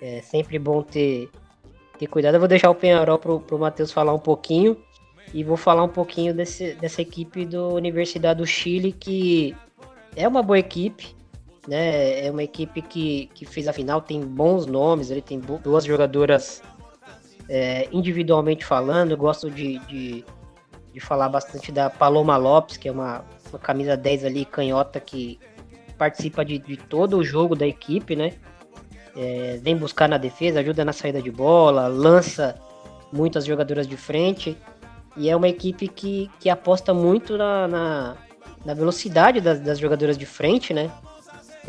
é 0.02 0.22
sempre 0.22 0.58
bom 0.58 0.82
ter, 0.82 1.30
ter 1.98 2.08
cuidado. 2.08 2.36
Eu 2.36 2.40
vou 2.40 2.48
deixar 2.48 2.70
o 2.70 2.76
Penharol 2.76 3.20
pro, 3.20 3.42
pro 3.42 3.60
Matheus 3.60 3.92
falar 3.92 4.14
um 4.14 4.20
pouquinho 4.20 4.78
e 5.34 5.44
vou 5.44 5.58
falar 5.58 5.84
um 5.84 5.90
pouquinho 5.90 6.34
desse, 6.34 6.74
dessa 6.76 7.02
equipe 7.02 7.46
do 7.46 7.74
Universidade 7.74 8.40
do 8.40 8.48
Chile, 8.48 8.94
que 8.94 9.54
é 10.16 10.26
uma 10.26 10.42
boa 10.42 10.58
equipe, 10.58 11.19
né? 11.68 12.26
É 12.26 12.32
uma 12.32 12.44
equipe 12.44 12.82
que, 12.82 13.30
que 13.34 13.46
fez 13.46 13.68
a 13.68 13.74
final, 13.74 14.02
tem 14.02 14.22
bons 14.22 14.66
nomes, 14.66 15.12
ele 15.12 15.22
tem 15.22 15.40
duas 15.40 15.86
jogadoras 15.86 16.62
é, 17.50 17.88
individualmente 17.92 18.64
falando. 18.64 19.12
Eu 19.12 19.18
gosto 19.18 19.50
de, 19.50 19.80
de, 19.80 20.24
de, 20.94 21.00
falar 21.00 21.30
bastante 21.30 21.72
da 21.72 21.90
Paloma 21.90 22.38
Lopes, 22.38 22.78
que 22.78 22.88
é 22.88 22.92
uma, 22.92 23.26
uma 23.50 23.60
camisa 23.60 23.98
10 23.98 24.26
ali, 24.26 24.46
canhota, 24.46 25.00
que 25.00 25.40
participa 25.98 26.46
de, 26.46 26.60
de 26.60 26.78
todo 26.78 27.18
o 27.18 27.24
jogo 27.24 27.56
da 27.56 27.68
equipe, 27.68 28.16
né? 28.16 28.34
É, 29.16 29.60
vem 29.62 29.76
buscar 29.76 30.08
na 30.08 30.18
defesa, 30.18 30.60
ajuda 30.60 30.86
na 30.86 30.94
saída 30.94 31.22
de 31.22 31.32
bola, 31.32 31.88
lança 31.88 32.56
muitas 33.12 33.44
jogadoras 33.46 33.88
de 33.88 33.98
frente. 33.98 34.56
E 35.18 35.30
é 35.30 35.36
uma 35.36 35.50
equipe 35.50 35.88
que, 35.88 36.30
que 36.40 36.50
aposta 36.50 36.94
muito 36.94 37.38
na, 37.38 37.68
na, 37.68 38.18
na 38.64 38.74
velocidade 38.74 39.42
das, 39.42 39.60
das 39.60 39.80
jogadoras 39.80 40.18
de 40.18 40.26
frente, 40.26 40.74
né? 40.74 40.90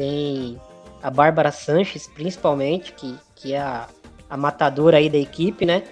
Tem 0.00 0.58
a 1.02 1.10
Bárbara 1.10 1.52
Sanches, 1.52 2.06
principalmente, 2.06 2.94
que, 2.94 3.14
que 3.36 3.52
é 3.52 3.60
a, 3.60 3.86
a 4.30 4.34
matadora 4.34 4.96
aí 4.96 5.10
da 5.10 5.18
equipe, 5.18 5.66
né? 5.66 5.82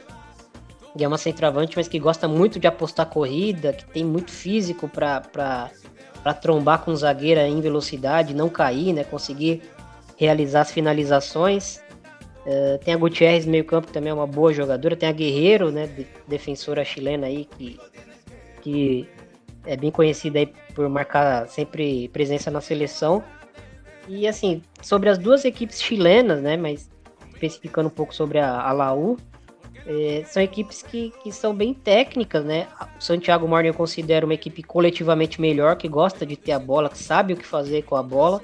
E 0.96 1.04
é 1.04 1.06
uma 1.06 1.18
centroavante, 1.18 1.76
mas 1.76 1.88
que 1.88 1.98
gosta 1.98 2.26
muito 2.26 2.58
de 2.58 2.66
apostar 2.66 3.04
corrida, 3.04 3.74
que 3.74 3.84
tem 3.84 4.06
muito 4.06 4.30
físico 4.30 4.88
para 4.88 5.70
trombar 6.40 6.82
com 6.82 6.90
o 6.90 6.96
zagueiro 6.96 7.38
em 7.42 7.60
velocidade, 7.60 8.32
não 8.32 8.48
cair, 8.48 8.94
né? 8.94 9.04
Conseguir 9.04 9.60
realizar 10.16 10.62
as 10.62 10.72
finalizações. 10.72 11.82
Uh, 12.46 12.78
tem 12.82 12.94
a 12.94 12.96
Gutierrez 12.96 13.44
meio 13.44 13.66
campo, 13.66 13.88
que 13.88 13.92
também 13.92 14.08
é 14.08 14.14
uma 14.14 14.26
boa 14.26 14.54
jogadora. 14.54 14.96
Tem 14.96 15.06
a 15.06 15.12
Guerreiro, 15.12 15.70
né? 15.70 15.86
Defensora 16.26 16.82
chilena 16.82 17.26
aí, 17.26 17.44
que, 17.44 17.78
que 18.62 19.06
é 19.66 19.76
bem 19.76 19.90
conhecida 19.90 20.38
aí 20.38 20.46
por 20.74 20.88
marcar 20.88 21.46
sempre 21.46 22.08
presença 22.08 22.50
na 22.50 22.62
seleção. 22.62 23.22
E 24.08 24.26
assim, 24.26 24.62
sobre 24.80 25.10
as 25.10 25.18
duas 25.18 25.44
equipes 25.44 25.82
chilenas, 25.82 26.42
né? 26.42 26.56
Mas 26.56 26.90
especificando 27.32 27.88
um 27.88 27.92
pouco 27.92 28.14
sobre 28.14 28.38
a, 28.38 28.60
a 28.60 28.72
Laú, 28.72 29.16
é, 29.86 30.24
são 30.26 30.42
equipes 30.42 30.82
que, 30.82 31.12
que 31.22 31.30
são 31.30 31.54
bem 31.54 31.74
técnicas, 31.74 32.44
né? 32.44 32.66
O 32.98 33.02
Santiago 33.02 33.46
Morning 33.46 33.68
eu 33.68 33.74
considero 33.74 34.26
uma 34.26 34.34
equipe 34.34 34.62
coletivamente 34.62 35.40
melhor, 35.40 35.76
que 35.76 35.88
gosta 35.88 36.24
de 36.24 36.36
ter 36.36 36.52
a 36.52 36.58
bola, 36.58 36.88
que 36.88 36.98
sabe 36.98 37.34
o 37.34 37.36
que 37.36 37.46
fazer 37.46 37.82
com 37.82 37.96
a 37.96 38.02
bola. 38.02 38.40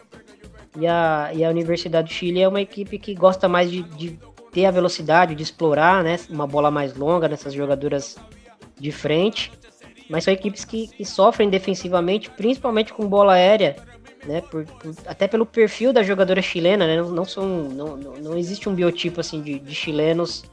E 0.79 0.87
a, 0.87 1.31
e 1.35 1.45
a 1.45 1.49
Universidade 1.49 2.09
do 2.09 2.13
Chile 2.13 2.43
é 2.43 2.49
uma 2.49 2.61
equipe 2.61 2.99
que 2.99 3.15
gosta 3.15 3.49
mais 3.49 3.71
de, 3.71 3.83
de 3.83 4.19
ter 4.53 4.67
a 4.67 4.71
velocidade, 4.71 5.35
de 5.35 5.43
explorar 5.43 6.05
né, 6.05 6.19
uma 6.29 6.47
bola 6.47 6.71
mais 6.71 6.95
longa 6.97 7.29
nessas 7.29 7.55
jogadoras 7.55 8.17
de 8.79 8.93
frente. 8.93 9.51
Mas 10.11 10.25
são 10.25 10.35
equipes 10.35 10.65
que, 10.65 10.89
que 10.89 11.05
sofrem 11.05 11.49
defensivamente, 11.49 12.31
principalmente 12.31 12.93
com 12.93 13.09
bola 13.09 13.35
aérea 13.35 13.77
né? 14.27 14.41
Por, 14.41 14.65
por, 14.65 14.95
até 15.07 15.29
pelo 15.29 15.47
perfil 15.47 15.93
da 15.93 16.03
jogadora 16.03 16.41
chilena, 16.43 16.87
né? 16.87 16.97
Não, 16.97 17.11
não 17.11 17.25
são, 17.25 17.47
não, 17.47 17.97
não, 17.97 18.37
existe 18.37 18.69
um 18.69 18.75
biotipo 18.75 19.21
assim 19.21 19.41
de, 19.41 19.59
de 19.59 19.75
chilenos 19.75 20.45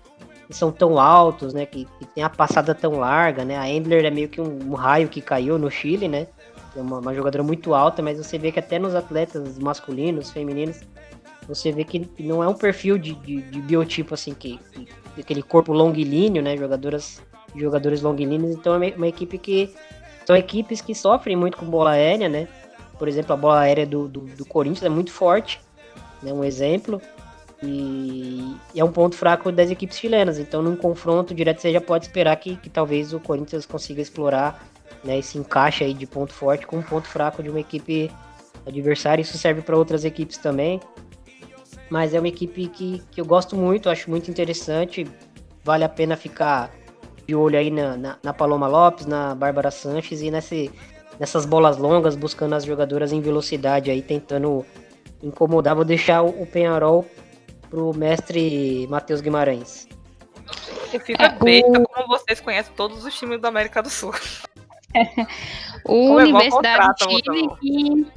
que 0.48 0.56
são 0.56 0.72
tão 0.72 1.00
altos, 1.00 1.54
né? 1.54 1.66
Que, 1.66 1.86
que, 1.86 2.06
tem 2.06 2.24
a 2.24 2.30
passada 2.30 2.76
tão 2.76 3.00
larga, 3.00 3.46
né? 3.46 3.58
A 3.58 3.70
Endler 3.70 4.06
é 4.06 4.12
meio 4.12 4.30
que 4.30 4.42
um, 4.42 4.72
um 4.72 4.74
raio 4.74 5.08
que 5.08 5.22
caiu 5.22 5.58
no 5.58 5.72
Chile, 5.72 6.08
né? 6.08 6.28
É 6.76 6.82
uma, 6.82 7.00
uma, 7.00 7.14
jogadora 7.14 7.44
muito 7.44 7.74
alta, 7.74 8.02
mas 8.02 8.18
você 8.18 8.38
vê 8.38 8.52
que 8.52 8.60
até 8.60 8.80
nos 8.80 8.96
atletas 8.96 9.58
masculinos, 9.58 10.32
femininos, 10.32 10.82
você 11.48 11.72
vê 11.72 11.84
que 11.84 12.10
não 12.20 12.44
é 12.44 12.48
um 12.48 12.54
perfil 12.54 12.98
de, 12.98 13.14
de, 13.16 13.42
de 13.42 13.62
biotipo 13.62 14.14
assim 14.14 14.34
que, 14.34 14.60
que 14.74 15.22
aquele 15.22 15.42
corpo 15.42 15.74
longilíneo, 15.74 16.42
né? 16.42 16.56
Jogadoras, 16.58 17.22
jogadores 17.56 18.02
longilíneos. 18.02 18.56
Então 18.56 18.82
é 18.82 18.94
uma 18.96 19.08
equipe 19.08 19.38
que 19.38 19.74
são 20.26 20.36
equipes 20.36 20.82
que 20.82 20.94
sofrem 20.94 21.36
muito 21.36 21.58
com 21.58 21.66
bola 21.66 21.92
aérea, 21.92 22.30
né? 22.30 22.48
Por 23.02 23.08
exemplo, 23.08 23.34
a 23.34 23.36
bola 23.36 23.62
aérea 23.62 23.84
do, 23.84 24.08
do, 24.08 24.20
do 24.20 24.46
Corinthians 24.46 24.84
é 24.84 24.90
muito 24.90 25.12
forte, 25.12 25.60
né, 26.22 26.32
um 26.32 26.44
exemplo. 26.44 27.02
E, 27.64 28.56
e, 28.76 28.80
é 28.80 28.86
um 28.86 28.92
ponto 28.92 29.16
fraco 29.16 29.52
das 29.52 29.72
equipes 29.72 29.98
chilenas. 29.98 30.38
Então, 30.38 30.62
num 30.62 30.76
confronto 30.76 31.34
direto, 31.34 31.62
você 31.62 31.74
já 31.74 31.82
pode 31.82 32.06
esperar 32.06 32.36
que, 32.36 32.58
que 32.58 32.70
talvez 32.70 33.12
o 33.12 33.20
Corinthians 33.20 33.66
consiga 33.66 34.04
explorar 34.04 34.68
né, 35.04 35.18
esse 35.18 35.36
encaixe 35.36 35.84
aí 35.84 35.96
de 35.96 36.06
ponto 36.06 36.32
forte 36.32 36.68
com 36.68 36.78
um 36.78 36.84
ponto 36.84 37.08
fraco 37.08 37.42
de 37.42 37.50
uma 37.50 37.60
equipe 37.60 38.12
adversária. 38.68 39.24
Isso 39.24 39.36
serve 39.36 39.64
para 39.64 39.76
outras 39.76 40.06
equipes 40.06 40.38
também. 40.38 40.80
Mas 41.90 42.14
é 42.14 42.20
uma 42.20 42.28
equipe 42.28 42.68
que, 42.68 43.02
que 43.10 43.20
eu 43.20 43.26
gosto 43.26 43.56
muito, 43.56 43.90
acho 43.90 44.12
muito 44.12 44.30
interessante. 44.30 45.08
Vale 45.64 45.84
a 45.84 45.90
pena 45.90 46.16
ficar 46.16 46.70
de 47.28 47.34
olho 47.34 47.58
aí 47.58 47.72
na, 47.72 47.98
na, 47.98 48.18
na 48.22 48.32
Paloma 48.32 48.68
Lopes, 48.68 49.08
na 49.08 49.34
Bárbara 49.34 49.72
Sanches 49.72 50.22
e 50.22 50.30
nesse, 50.30 50.70
nessas 51.22 51.46
bolas 51.46 51.78
longas, 51.78 52.16
buscando 52.16 52.56
as 52.56 52.66
jogadoras 52.66 53.14
em 53.14 53.22
velocidade 53.22 53.92
aí, 53.92 54.02
tentando 54.02 54.66
incomodar. 55.22 55.76
Vou 55.76 55.86
deixar 55.86 56.24
o 56.24 56.48
Penharol 56.48 57.06
pro 57.70 57.94
mestre 57.96 58.88
Matheus 58.88 59.22
Guimarães? 59.22 59.88
Eu 60.92 61.00
fico 61.00 61.22
é, 61.22 61.30
besta 61.30 61.80
o... 61.80 61.88
como 61.88 62.08
vocês 62.08 62.42
conhecem 62.42 62.74
todos 62.74 63.06
os 63.06 63.16
times 63.16 63.40
da 63.40 63.50
América 63.50 63.84
do 63.84 63.90
Sul. 63.92 64.12
o 65.86 66.16
Universidade 66.16 66.88
do 66.88 67.12
Chile 67.12 67.50
que... 67.62 68.08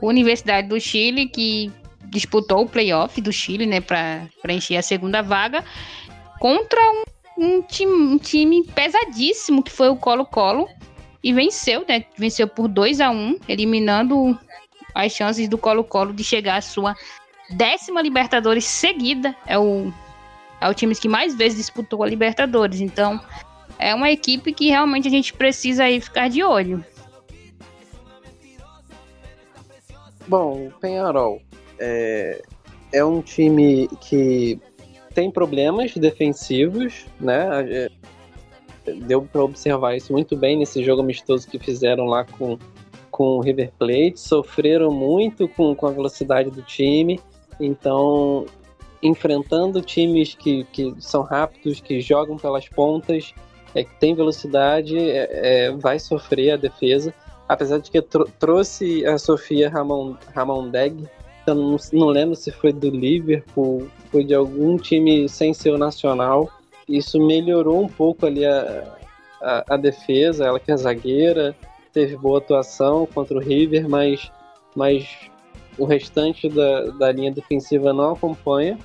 Universidade 0.00 0.68
do 0.68 0.80
Chile 0.80 1.28
que 1.28 1.72
disputou 2.04 2.62
o 2.62 2.68
playoff 2.68 3.20
do 3.20 3.32
Chile, 3.32 3.66
né, 3.66 3.80
para 3.80 4.28
preencher 4.40 4.76
a 4.76 4.82
segunda 4.82 5.20
vaga 5.20 5.64
contra 6.38 6.80
um, 6.80 7.04
um, 7.38 7.62
time, 7.62 7.92
um 7.92 8.18
time 8.18 8.64
pesadíssimo 8.68 9.64
que 9.64 9.72
foi 9.72 9.88
o 9.88 9.96
Colo-Colo 9.96 10.68
e 11.22 11.32
venceu, 11.32 11.84
né? 11.86 12.04
Venceu 12.16 12.48
por 12.48 12.68
2 12.68 13.00
a 13.00 13.10
1 13.10 13.14
um, 13.14 13.38
eliminando 13.48 14.38
as 14.94 15.12
chances 15.12 15.48
do 15.48 15.58
Colo-Colo 15.58 16.12
de 16.12 16.24
chegar 16.24 16.56
à 16.56 16.60
sua 16.60 16.94
décima 17.50 18.02
Libertadores 18.02 18.64
seguida. 18.64 19.34
É 19.46 19.58
o, 19.58 19.92
é 20.60 20.68
o 20.68 20.74
time 20.74 20.94
que 20.94 21.08
mais 21.08 21.34
vezes 21.34 21.58
disputou 21.58 22.02
a 22.02 22.08
Libertadores. 22.08 22.80
Então, 22.80 23.20
é 23.78 23.94
uma 23.94 24.10
equipe 24.10 24.52
que 24.52 24.68
realmente 24.68 25.08
a 25.08 25.10
gente 25.10 25.32
precisa 25.32 25.84
aí 25.84 26.00
ficar 26.00 26.28
de 26.28 26.42
olho. 26.42 26.84
Bom, 30.26 30.68
o 30.68 30.70
Penharol 30.78 31.42
é, 31.78 32.42
é 32.92 33.04
um 33.04 33.20
time 33.20 33.88
que 34.00 34.60
tem 35.14 35.30
problemas 35.30 35.92
defensivos, 35.94 37.06
né? 37.18 37.88
Deu 38.94 39.22
para 39.22 39.42
observar 39.42 39.96
isso 39.96 40.12
muito 40.12 40.36
bem 40.36 40.58
nesse 40.58 40.82
jogo 40.84 41.02
amistoso 41.02 41.48
que 41.48 41.58
fizeram 41.58 42.04
lá 42.06 42.24
com, 42.24 42.58
com 43.10 43.38
o 43.38 43.40
River 43.40 43.72
Plate. 43.78 44.14
Sofreram 44.16 44.90
muito 44.90 45.48
com, 45.48 45.74
com 45.74 45.86
a 45.86 45.90
velocidade 45.90 46.50
do 46.50 46.62
time. 46.62 47.20
Então, 47.60 48.46
enfrentando 49.02 49.80
times 49.80 50.34
que, 50.34 50.64
que 50.72 50.94
são 50.98 51.22
rápidos, 51.22 51.80
que 51.80 52.00
jogam 52.00 52.36
pelas 52.36 52.68
pontas, 52.68 53.34
é, 53.74 53.84
que 53.84 53.94
tem 53.98 54.14
velocidade, 54.14 54.98
é, 54.98 55.28
é, 55.66 55.70
vai 55.72 55.98
sofrer 55.98 56.52
a 56.52 56.56
defesa. 56.56 57.14
Apesar 57.48 57.78
de 57.78 57.90
que 57.90 58.00
tro 58.00 58.24
trouxe 58.38 59.04
a 59.06 59.18
Sofia 59.18 59.68
Ramon, 59.68 60.16
Ramondeg, 60.34 61.08
eu 61.46 61.54
não, 61.54 61.76
não 61.92 62.06
lembro 62.08 62.36
se 62.36 62.50
foi 62.50 62.72
do 62.72 62.90
Liverpool, 62.90 63.88
foi 64.10 64.24
de 64.24 64.34
algum 64.34 64.76
time 64.76 65.28
sem 65.28 65.52
ser 65.52 65.70
o 65.70 65.78
nacional. 65.78 66.50
Isso 66.90 67.24
melhorou 67.24 67.80
um 67.80 67.88
pouco 67.88 68.26
ali 68.26 68.44
a, 68.44 68.96
a, 69.40 69.74
a 69.74 69.76
defesa, 69.76 70.44
ela 70.44 70.58
que 70.58 70.72
é 70.72 70.76
zagueira, 70.76 71.54
teve 71.92 72.16
boa 72.16 72.38
atuação 72.38 73.06
contra 73.06 73.36
o 73.36 73.40
River, 73.40 73.88
mas, 73.88 74.30
mas 74.74 75.08
o 75.78 75.84
restante 75.84 76.48
da, 76.48 76.86
da 76.86 77.12
linha 77.12 77.30
defensiva 77.30 77.92
não 77.92 78.12
acompanha. 78.12 78.76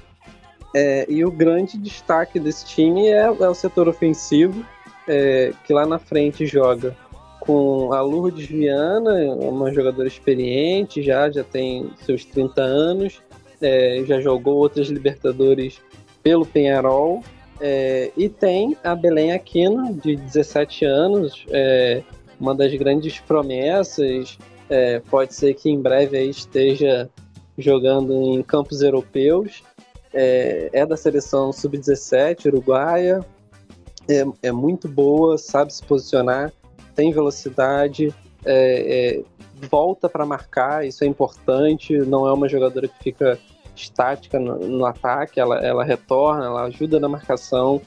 É, 0.73 1.05
e 1.09 1.23
o 1.25 1.31
grande 1.31 1.77
destaque 1.77 2.39
desse 2.39 2.65
time 2.65 3.07
é, 3.07 3.23
é 3.23 3.49
o 3.49 3.53
setor 3.53 3.87
ofensivo, 3.87 4.65
é, 5.07 5.51
que 5.65 5.73
lá 5.73 5.85
na 5.85 5.97
frente 5.97 6.45
joga 6.45 6.95
com 7.39 7.93
a 7.93 8.01
Lourdes 8.01 8.47
Viana, 8.47 9.13
uma 9.35 9.71
jogadora 9.71 10.07
experiente, 10.07 11.01
já, 11.01 11.29
já 11.29 11.43
tem 11.43 11.91
seus 12.03 12.25
30 12.25 12.61
anos, 12.61 13.21
é, 13.61 14.03
já 14.05 14.19
jogou 14.19 14.55
outras 14.55 14.87
Libertadores 14.89 15.79
pelo 16.23 16.45
Penharol. 16.45 17.23
É, 17.59 18.11
e 18.17 18.27
tem 18.27 18.77
a 18.83 18.93
Belém 18.95 19.31
Aquino, 19.31 19.93
de 19.93 20.15
17 20.15 20.85
anos, 20.85 21.45
é, 21.49 22.03
uma 22.39 22.53
das 22.53 22.73
grandes 22.75 23.19
promessas. 23.19 24.37
É, 24.69 24.99
pode 24.99 25.33
ser 25.33 25.53
que 25.53 25.69
em 25.69 25.79
breve 25.79 26.21
esteja 26.23 27.09
jogando 27.57 28.13
em 28.13 28.43
campos 28.43 28.81
europeus. 28.81 29.63
É, 30.13 30.69
é 30.73 30.85
da 30.85 30.95
seleção 30.95 31.51
sub-17 31.51 32.45
uruguaia, 32.45 33.19
é, 34.09 34.25
é 34.43 34.51
muito 34.51 34.87
boa, 34.87 35.37
sabe 35.37 35.73
se 35.73 35.83
posicionar 35.83 36.53
tem 36.95 37.11
velocidade, 37.11 38.15
é, 38.45 39.21
volta 39.69 40.09
para 40.09 40.25
marcar, 40.25 40.87
isso 40.87 41.03
é 41.03 41.07
importante. 41.07 41.97
Não 41.97 42.25
é 42.25 42.33
uma 42.33 42.47
jogadora 42.47 42.87
que 42.87 43.03
fica 43.03 43.37
estática 43.83 44.39
no, 44.39 44.57
no, 44.57 44.85
ataque, 44.85 45.39
ela, 45.39 45.57
ela 45.65 45.83
retorna, 45.83 46.45
ela 46.45 46.63
ajuda 46.63 46.99
na 46.99 47.09
marcação. 47.09 47.81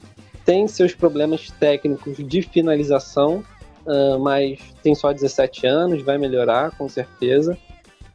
Tem 0.44 0.66
seus 0.66 0.94
problemas 0.94 1.50
técnicos 1.50 2.16
de 2.16 2.42
finalização, 2.42 3.44
uh, 3.86 4.18
mas 4.18 4.60
tem 4.82 4.94
só 4.94 5.12
17 5.12 5.66
anos, 5.66 6.02
vai 6.02 6.18
melhorar 6.18 6.70
com 6.76 6.88
certeza. 6.88 7.56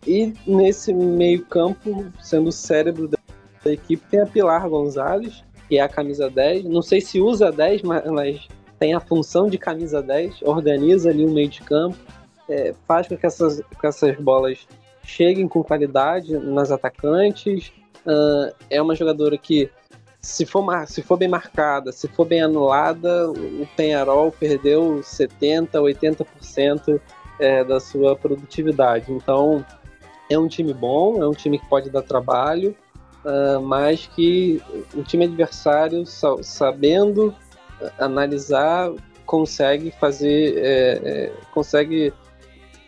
E 0.06 0.34
nesse 0.46 0.94
meio-campo, 0.94 2.06
sendo 2.22 2.50
o 2.50 2.52
cérebro 2.52 3.08
da, 3.08 3.18
equipe, 3.72 4.04
tem 4.10 4.20
a 4.20 4.26
Pilar 4.26 4.68
Gonzalez, 4.68 5.44
que 5.70 5.78
é 5.78 5.82
a 5.82 5.88
camisa 5.88 6.30
10. 6.30 6.66
Não 6.66 6.82
sei 6.82 7.00
se 7.00 7.22
usa 7.22 7.52
10, 7.52 7.82
mas, 7.84 8.48
tem 8.78 8.94
a 8.94 9.00
função 9.00 9.48
de 9.48 9.58
camisa 9.58 10.02
10, 10.02 10.42
organiza 10.42 11.10
ali 11.10 11.24
o 11.24 11.32
meio 11.32 11.48
de 11.48 11.62
campo, 11.62 11.96
é, 12.50 12.74
faz 12.86 13.08
com 13.08 13.16
que 13.16 13.26
essas, 13.26 13.62
que 13.80 13.88
essas 13.88 14.18
bolas 14.18 14.68
cheguem 15.04 15.48
com 15.48 15.64
qualidade 15.64 16.38
nas 16.38 16.72
atacantes. 16.72 17.72
Uh, 18.06 18.54
é 18.70 18.82
uma 18.82 18.96
jogadora 18.96 19.38
que, 19.38 19.70
se 20.20 20.46
for, 20.46 20.66
se 20.88 21.02
for 21.02 21.18
bem 21.18 21.28
marcada, 21.28 21.92
se 21.92 22.08
for 22.08 22.26
bem 22.26 22.42
anulada, 22.42 23.30
o 23.30 23.68
Penharol 23.76 24.32
perdeu 24.32 25.02
70%, 25.02 25.70
80% 25.72 27.02
é, 27.40 27.64
da 27.64 27.80
sua 27.80 28.16
produtividade. 28.16 29.12
Então, 29.12 29.66
é 30.30 30.38
um 30.38 30.48
time 30.48 30.74
bom, 30.74 31.22
é 31.22 31.28
um 31.28 31.34
time 31.34 31.60
que 31.60 31.68
pode 31.68 31.90
dar 31.90 32.02
trabalho, 32.02 32.76
uh, 33.26 33.62
mas 33.62 34.08
que 34.08 34.62
o 34.94 35.04
time 35.04 35.26
adversário, 35.26 36.06
sabendo 36.06 37.36
analisar, 38.00 38.92
consegue 39.26 39.92
fazer, 39.92 40.58
é, 40.58 41.02
é, 41.04 41.34
consegue 41.54 42.14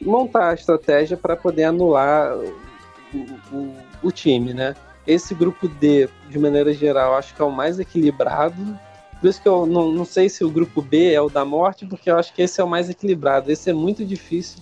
montar 0.02 0.50
a 0.50 0.54
estratégia 0.54 1.18
para 1.18 1.36
poder 1.36 1.64
anular 1.66 2.36
o, 2.38 3.18
o, 3.52 3.74
o, 4.04 4.12
time, 4.12 4.54
né? 4.54 4.76
Esse 5.06 5.34
grupo 5.34 5.68
D, 5.68 6.10
de 6.30 6.40
maneira 6.40 6.74
geral, 6.74 7.16
acho 7.16 7.36
que 7.36 7.42
é 7.42 7.46
o 7.46 7.52
mais 7.52 7.80
equilibrado. 7.80 8.80
Por 9.20 9.30
isso 9.30 9.42
que 9.42 9.48
eu 9.48 9.66
não, 9.66 9.92
não 9.92 10.06
sei 10.06 10.30
se 10.30 10.44
o 10.44 10.50
grupo 10.50 10.82
B 10.82 11.14
é 11.14 11.22
o 11.22 11.30
da 11.30 11.46
morte, 11.46 11.86
porque 11.86 12.10
eu 12.10 12.18
acho 12.18 12.34
que 12.34 12.42
esse 12.42 12.60
é 12.60 12.64
o 12.64 12.68
mais 12.68 12.90
equilibrado. 12.90 13.52
Esse 13.52 13.70
é 13.70 13.74
muito 13.74 14.06
difícil. 14.06 14.60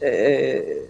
É, 0.00 0.88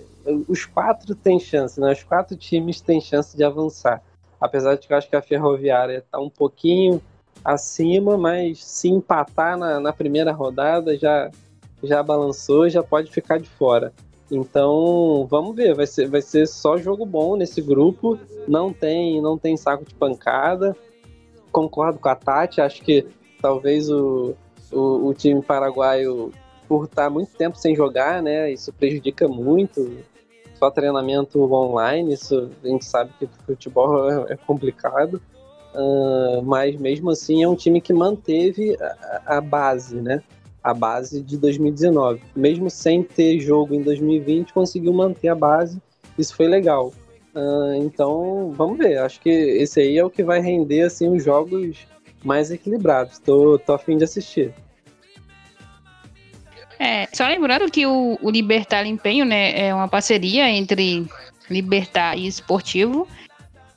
os 0.48 0.64
quatro 0.64 1.14
têm 1.14 1.40
chance, 1.40 1.80
né? 1.80 1.92
Os 1.92 2.02
quatro 2.02 2.36
times 2.36 2.80
têm 2.80 3.00
chance 3.00 3.36
de 3.36 3.42
avançar. 3.42 4.02
Apesar 4.40 4.76
de 4.76 4.86
que 4.86 4.92
eu 4.92 4.96
acho 4.96 5.08
que 5.08 5.16
a 5.16 5.22
Ferroviária 5.22 5.98
está 5.98 6.18
um 6.18 6.30
pouquinho 6.30 7.00
acima, 7.44 8.16
mas 8.16 8.64
se 8.64 8.88
empatar 8.88 9.56
na, 9.56 9.80
na 9.80 9.92
primeira 9.92 10.32
rodada 10.32 10.96
já, 10.96 11.30
já 11.82 12.02
balançou, 12.02 12.68
já 12.68 12.82
pode 12.82 13.10
ficar 13.10 13.38
de 13.38 13.48
fora. 13.48 13.92
Então, 14.30 15.26
vamos 15.28 15.54
ver, 15.54 15.74
vai 15.74 15.86
ser, 15.86 16.08
vai 16.08 16.22
ser 16.22 16.46
só 16.46 16.78
jogo 16.78 17.04
bom 17.04 17.36
nesse 17.36 17.60
grupo. 17.60 18.18
Não 18.48 18.72
tem, 18.72 19.20
não 19.20 19.36
tem 19.36 19.56
saco 19.56 19.84
de 19.84 19.94
pancada. 19.94 20.74
Concordo 21.50 21.98
com 21.98 22.08
a 22.08 22.14
Tati, 22.14 22.60
acho 22.60 22.82
que 22.82 23.06
talvez 23.42 23.90
o, 23.90 24.34
o, 24.72 25.08
o 25.08 25.14
time 25.14 25.42
paraguaio, 25.42 26.32
por 26.66 26.84
estar 26.84 27.10
muito 27.10 27.36
tempo 27.36 27.58
sem 27.58 27.76
jogar, 27.76 28.22
né, 28.22 28.50
isso 28.50 28.72
prejudica 28.72 29.28
muito. 29.28 29.98
Só 30.54 30.70
treinamento 30.70 31.42
online, 31.52 32.14
isso 32.14 32.48
a 32.62 32.68
gente 32.68 32.84
sabe 32.84 33.12
que 33.18 33.28
futebol 33.44 34.08
é, 34.28 34.32
é 34.32 34.36
complicado. 34.36 35.20
Uh, 35.74 36.42
mas 36.42 36.76
mesmo 36.76 37.10
assim 37.10 37.42
é 37.42 37.48
um 37.48 37.56
time 37.56 37.80
que 37.80 37.94
manteve 37.94 38.76
a, 38.80 39.38
a, 39.38 39.40
base, 39.40 39.96
né? 39.96 40.22
A 40.62 40.72
base 40.72 41.22
de 41.22 41.36
2019. 41.36 42.20
Mesmo 42.36 42.70
sem 42.70 43.02
ter 43.02 43.40
jogo 43.40 43.74
em 43.74 43.82
2020, 43.82 44.52
conseguiu 44.52 44.92
manter 44.92 45.28
a 45.28 45.34
base. 45.34 45.80
Isso 46.16 46.34
foi 46.36 46.46
legal. 46.46 46.92
Uh, 47.34 47.74
então, 47.82 48.52
vamos 48.56 48.78
ver. 48.78 48.98
Acho 48.98 49.20
que 49.20 49.30
esse 49.30 49.80
aí 49.80 49.98
é 49.98 50.04
o 50.04 50.10
que 50.10 50.22
vai 50.22 50.40
render 50.40 50.82
assim 50.82 51.08
os 51.08 51.24
jogos 51.24 51.86
mais 52.24 52.50
equilibrados. 52.50 53.18
Tô, 53.18 53.58
tô 53.58 53.72
a 53.72 53.78
fim 53.78 53.96
de 53.96 54.04
assistir. 54.04 54.52
É, 56.78 57.08
só 57.12 57.26
lembrando 57.26 57.70
que 57.70 57.86
o, 57.86 58.18
o 58.20 58.30
Libertar 58.30 58.84
Empenho, 58.86 59.24
né, 59.24 59.66
é 59.66 59.74
uma 59.74 59.86
parceria 59.86 60.50
entre 60.50 61.06
Libertar 61.48 62.16
e 62.16 62.26
Esportivo. 62.26 63.06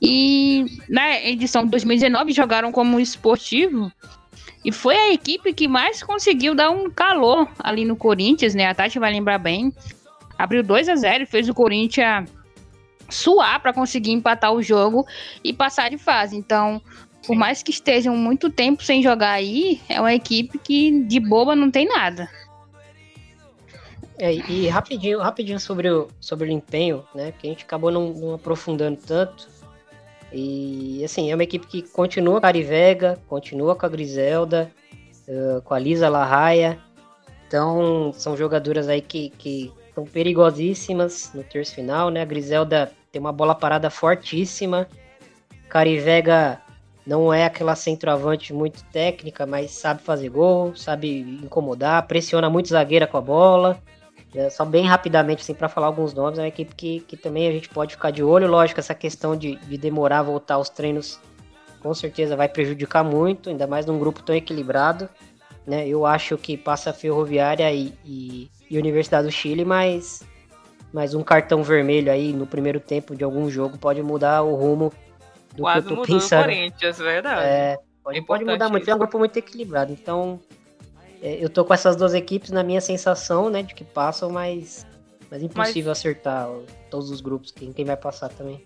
E 0.02 0.66
na 0.90 1.22
edição 1.22 1.64
de 1.64 1.72
2019 1.72 2.34
jogaram 2.34 2.72
como 2.72 3.00
esportivo. 3.00 3.92
E 4.66 4.72
foi 4.72 4.98
a 4.98 5.14
equipe 5.14 5.54
que 5.54 5.68
mais 5.68 6.02
conseguiu 6.02 6.56
dar 6.56 6.72
um 6.72 6.90
calor 6.90 7.48
ali 7.60 7.86
no 7.86 7.96
Corinthians, 7.96 8.56
né? 8.56 8.66
A 8.66 8.74
Tati 8.74 8.98
vai 8.98 9.12
lembrar 9.12 9.38
bem. 9.38 9.72
Abriu 10.36 10.64
2 10.64 10.90
a 10.90 10.96
0 10.96 11.24
e 11.24 11.28
fez 11.28 11.48
o 11.48 11.54
Corinthians 11.54 12.28
suar 13.08 13.62
para 13.62 13.72
conseguir 13.72 14.12
empatar 14.12 14.52
o 14.52 14.64
jogo 14.64 15.06
e 15.44 15.54
passar 15.54 15.92
de 15.92 16.00
fase. 16.00 16.36
Então, 16.36 16.82
por 17.28 17.36
mais 17.36 17.62
que 17.62 17.70
estejam 17.70 18.18
muito 18.18 18.50
tempo 18.50 18.84
sem 18.84 19.04
jogar 19.04 19.34
aí, 19.34 19.80
é 19.88 20.02
uma 20.02 20.16
equipe 20.16 20.58
que 20.58 21.00
de 21.04 21.20
boba 21.20 21.56
não 21.56 21.70
tem 21.70 21.88
nada. 21.88 22.28
É, 24.18 24.34
e 24.34 24.68
rapidinho, 24.68 25.20
rapidinho 25.20 25.60
sobre 25.60 25.92
o, 25.92 26.08
sobre 26.20 26.50
o 26.50 26.52
empenho, 26.52 27.06
né? 27.14 27.32
Que 27.38 27.46
a 27.46 27.50
gente 27.52 27.66
acabou 27.66 27.92
não, 27.92 28.12
não 28.14 28.34
aprofundando 28.34 28.98
tanto. 29.06 29.48
E 30.32 31.04
assim, 31.04 31.32
é 31.32 31.36
uma 31.36 31.44
equipe 31.44 31.68
que 31.68 31.82
continua 31.82 32.40
com 32.40 32.46
a 32.46 32.50
Arivega, 32.50 33.20
continua 33.28 33.76
com 33.76 33.86
a 33.86 33.90
Griselda, 33.90 34.72
uh, 35.28 35.62
com 35.62 35.74
a 35.74 35.80
Lisa 35.80 36.10
Larraia. 36.10 36.80
Então, 37.48 38.12
são 38.14 38.36
jogadoras 38.36 38.90
aí 38.90 39.02
que, 39.02 39.30
que 39.30 39.72
são 39.94 40.04
perigosíssimas 40.04 41.32
no 41.34 41.44
terço 41.44 41.76
final, 41.76 42.10
né? 42.10 42.22
A 42.22 42.26
Griselda 42.26 42.92
tem 43.12 43.20
uma 43.20 43.32
bola 43.32 43.56
parada 43.56 43.90
fortíssima. 43.90 44.88
Carivega 45.70 46.62
não 47.06 47.32
é 47.32 47.46
aquela 47.46 47.76
centroavante 47.76 48.54
muito 48.54 48.84
técnica, 48.86 49.46
mas 49.46 49.72
sabe 49.72 50.02
fazer 50.02 50.30
gol, 50.30 50.76
sabe 50.76 51.20
incomodar, 51.44 52.08
pressiona 52.08 52.50
muito 52.50 52.70
zagueira 52.70 53.06
com 53.06 53.18
a 53.18 53.22
bola. 53.22 53.80
É, 54.36 54.50
só 54.50 54.66
bem 54.66 54.86
rapidamente, 54.86 55.42
assim, 55.42 55.54
para 55.54 55.70
falar 55.70 55.88
alguns 55.88 56.14
nomes, 56.14 56.38
é 56.38 56.42
uma 56.42 56.48
equipe 56.48 56.76
que, 56.76 57.00
que 57.02 57.16
também 57.16 57.48
a 57.48 57.52
gente 57.52 57.70
pode 57.70 57.94
ficar 57.94 58.12
de 58.12 58.22
olho. 58.22 58.48
Lógico, 58.48 58.80
essa 58.80 58.94
questão 58.94 59.36
de, 59.36 59.56
de 59.56 59.78
demorar 59.78 60.20
a 60.20 60.24
voltar 60.24 60.56
aos 60.56 60.70
treinos 60.70 61.20
com 61.82 61.94
certeza 61.94 62.36
vai 62.36 62.50
prejudicar 62.50 63.04
muito, 63.04 63.50
ainda 63.50 63.68
mais 63.68 63.86
num 63.86 63.98
grupo 63.98 64.22
tão 64.24 64.36
equilibrado. 64.36 65.08
Né? 65.66 65.88
Eu 65.88 66.06
acho 66.06 66.38
que 66.38 66.58
passa 66.58 66.92
Ferroviária 66.92 67.72
e, 67.72 67.94
e, 68.04 68.50
e 68.70 68.78
Universidade 68.78 69.28
do 69.28 69.32
Chile, 69.32 69.64
mas, 69.64 70.24
mas 70.92 71.14
um 71.14 71.24
cartão 71.24 71.64
vermelho 71.64 72.12
aí 72.12 72.34
no 72.34 72.46
primeiro 72.46 72.80
tempo 72.80 73.16
de 73.16 73.24
algum 73.24 73.50
jogo 73.50 73.78
pode 73.78 74.02
mudar 74.04 74.42
o 74.42 74.56
rumo 74.56 74.92
do 75.56 75.62
Quase 75.62 75.88
que 75.88 75.94
eu 75.94 75.98
tô 75.98 76.04
pensando. 76.04 76.42
O 76.42 76.46
Corinthians, 76.46 76.98
verdade. 76.98 77.48
É, 77.48 77.78
pode, 78.04 78.18
é 78.18 78.22
pode 78.22 78.46
mudar 78.46 78.68
muito. 78.70 78.90
É 78.90 78.94
um 78.96 78.98
grupo 78.98 79.18
muito 79.18 79.38
equilibrado. 79.38 79.94
Então, 79.94 80.40
eu 81.26 81.50
tô 81.50 81.66
com 81.66 81.74
essas 81.74 81.96
duas 81.96 82.14
equipes 82.14 82.52
na 82.52 82.64
minha 82.64 82.80
sensação, 82.80 83.50
né, 83.50 83.64
de 83.64 83.74
que 83.74 83.84
passam, 83.84 84.30
mas, 84.30 84.86
mas 85.30 85.42
impossível 85.42 85.90
mas... 85.90 86.00
acertar 86.00 86.48
todos 86.90 87.10
os 87.10 87.20
grupos, 87.22 87.52
quem, 87.52 87.74
quem 87.74 87.84
vai 87.84 87.98
passar 87.98 88.30
também. 88.30 88.66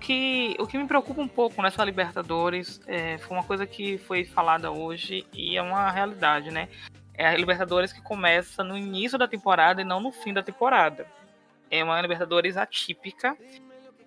Que, 0.00 0.54
o 0.60 0.66
que 0.66 0.78
me 0.78 0.86
preocupa 0.86 1.20
um 1.20 1.26
pouco 1.26 1.60
nessa 1.60 1.84
Libertadores 1.84 2.80
é, 2.86 3.18
foi 3.18 3.36
uma 3.36 3.42
coisa 3.42 3.66
que 3.66 3.98
foi 3.98 4.24
falada 4.24 4.70
hoje 4.70 5.26
e 5.32 5.56
é 5.56 5.62
uma 5.62 5.90
realidade, 5.90 6.50
né? 6.52 6.68
É 7.12 7.26
a 7.26 7.36
Libertadores 7.36 7.92
que 7.92 8.00
começa 8.00 8.62
no 8.62 8.76
início 8.76 9.18
da 9.18 9.26
temporada 9.26 9.80
e 9.80 9.84
não 9.84 10.00
no 10.00 10.12
fim 10.12 10.32
da 10.32 10.44
temporada. 10.44 11.06
É 11.68 11.82
uma 11.82 12.00
Libertadores 12.00 12.56
atípica 12.56 13.36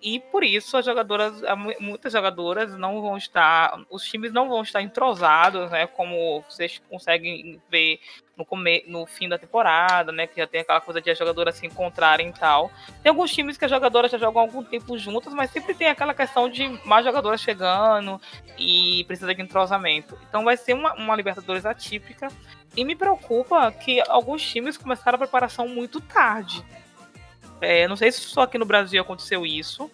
e 0.02 0.18
por 0.18 0.42
isso 0.42 0.76
as 0.76 0.84
jogadoras, 0.84 1.42
muitas 1.78 2.12
jogadoras 2.12 2.74
não 2.76 3.02
vão 3.02 3.16
estar, 3.16 3.78
os 3.90 4.02
times 4.04 4.32
não 4.32 4.48
vão 4.48 4.62
estar 4.62 4.80
entrosados, 4.80 5.70
né? 5.70 5.86
Como 5.86 6.42
vocês 6.48 6.80
conseguem 6.88 7.60
ver 7.70 8.00
no, 8.36 8.44
come, 8.44 8.82
no 8.86 9.04
fim 9.04 9.28
da 9.28 9.38
temporada, 9.38 10.10
né? 10.10 10.26
Que 10.26 10.38
já 10.40 10.46
tem 10.46 10.62
aquela 10.62 10.80
coisa 10.80 11.00
de 11.00 11.10
as 11.10 11.18
jogadoras 11.18 11.56
se 11.56 11.66
encontrarem 11.66 12.30
e 12.30 12.32
tal. 12.32 12.70
Tem 13.02 13.10
alguns 13.10 13.30
times 13.30 13.58
que 13.58 13.64
as 13.64 13.70
jogadoras 13.70 14.10
já 14.10 14.16
jogam 14.16 14.40
algum 14.40 14.64
tempo 14.64 14.96
juntas, 14.96 15.34
mas 15.34 15.50
sempre 15.50 15.74
tem 15.74 15.88
aquela 15.88 16.14
questão 16.14 16.48
de 16.48 16.66
mais 16.86 17.04
jogadoras 17.04 17.40
chegando 17.40 18.20
e 18.58 19.04
precisa 19.04 19.34
de 19.34 19.42
entrosamento. 19.42 20.18
Então 20.28 20.44
vai 20.44 20.56
ser 20.56 20.72
uma, 20.72 20.94
uma 20.94 21.14
Libertadores 21.14 21.66
atípica. 21.66 22.28
E 22.76 22.84
me 22.84 22.94
preocupa 22.94 23.70
que 23.72 24.00
alguns 24.08 24.42
times 24.42 24.78
começaram 24.78 25.16
a 25.16 25.18
preparação 25.18 25.68
muito 25.68 26.00
tarde. 26.00 26.64
É, 27.60 27.86
não 27.88 27.96
sei 27.96 28.10
se 28.10 28.20
só 28.20 28.42
aqui 28.42 28.58
no 28.58 28.64
Brasil 28.64 29.00
aconteceu 29.00 29.44
isso. 29.44 29.90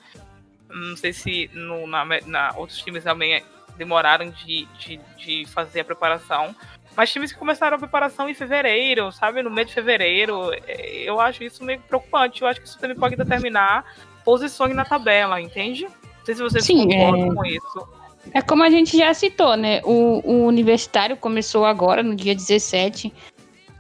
Não 0.69 0.97
sei 0.97 1.13
se 1.13 1.51
no, 1.55 1.87
na, 1.87 2.05
na, 2.27 2.53
outros 2.57 2.79
times 2.79 3.05
também 3.05 3.43
demoraram 3.77 4.31
de, 4.31 4.67
de, 4.79 5.01
de, 5.17 5.47
fazer 5.47 5.81
a 5.81 5.85
preparação. 5.85 6.55
Mas 6.97 7.13
times 7.13 7.33
que 7.33 7.39
começaram 7.39 7.77
a 7.77 7.79
preparação 7.79 8.29
em 8.29 8.35
fevereiro, 8.35 9.13
sabe? 9.13 9.43
No 9.43 9.51
mês 9.51 9.69
de 9.69 9.75
fevereiro. 9.75 10.53
É, 10.67 11.03
eu 11.05 11.21
acho 11.21 11.45
isso 11.45 11.63
meio 11.65 11.81
preocupante. 11.81 12.43
Eu 12.43 12.49
acho 12.49 12.61
que 12.61 12.67
isso 12.67 12.79
também 12.79 12.97
pode 12.97 13.17
determinar 13.17 13.85
posições 14.25 14.75
na 14.75 14.85
tabela, 14.85 15.41
entende? 15.41 15.85
Não 15.85 16.25
sei 16.25 16.35
se 16.35 16.43
vocês 16.43 16.65
Sim, 16.65 16.89
concordam 16.89 17.33
é... 17.33 17.35
com 17.35 17.45
isso. 17.45 17.89
É 18.33 18.43
como 18.43 18.65
a 18.65 18.71
gente 18.71 18.97
já 18.97 19.13
citou, 19.15 19.57
né? 19.57 19.81
O, 19.85 20.21
o 20.25 20.47
universitário 20.47 21.17
começou 21.17 21.65
agora, 21.65 22.03
no 22.03 22.15
dia 22.15 22.35
17. 22.35 23.13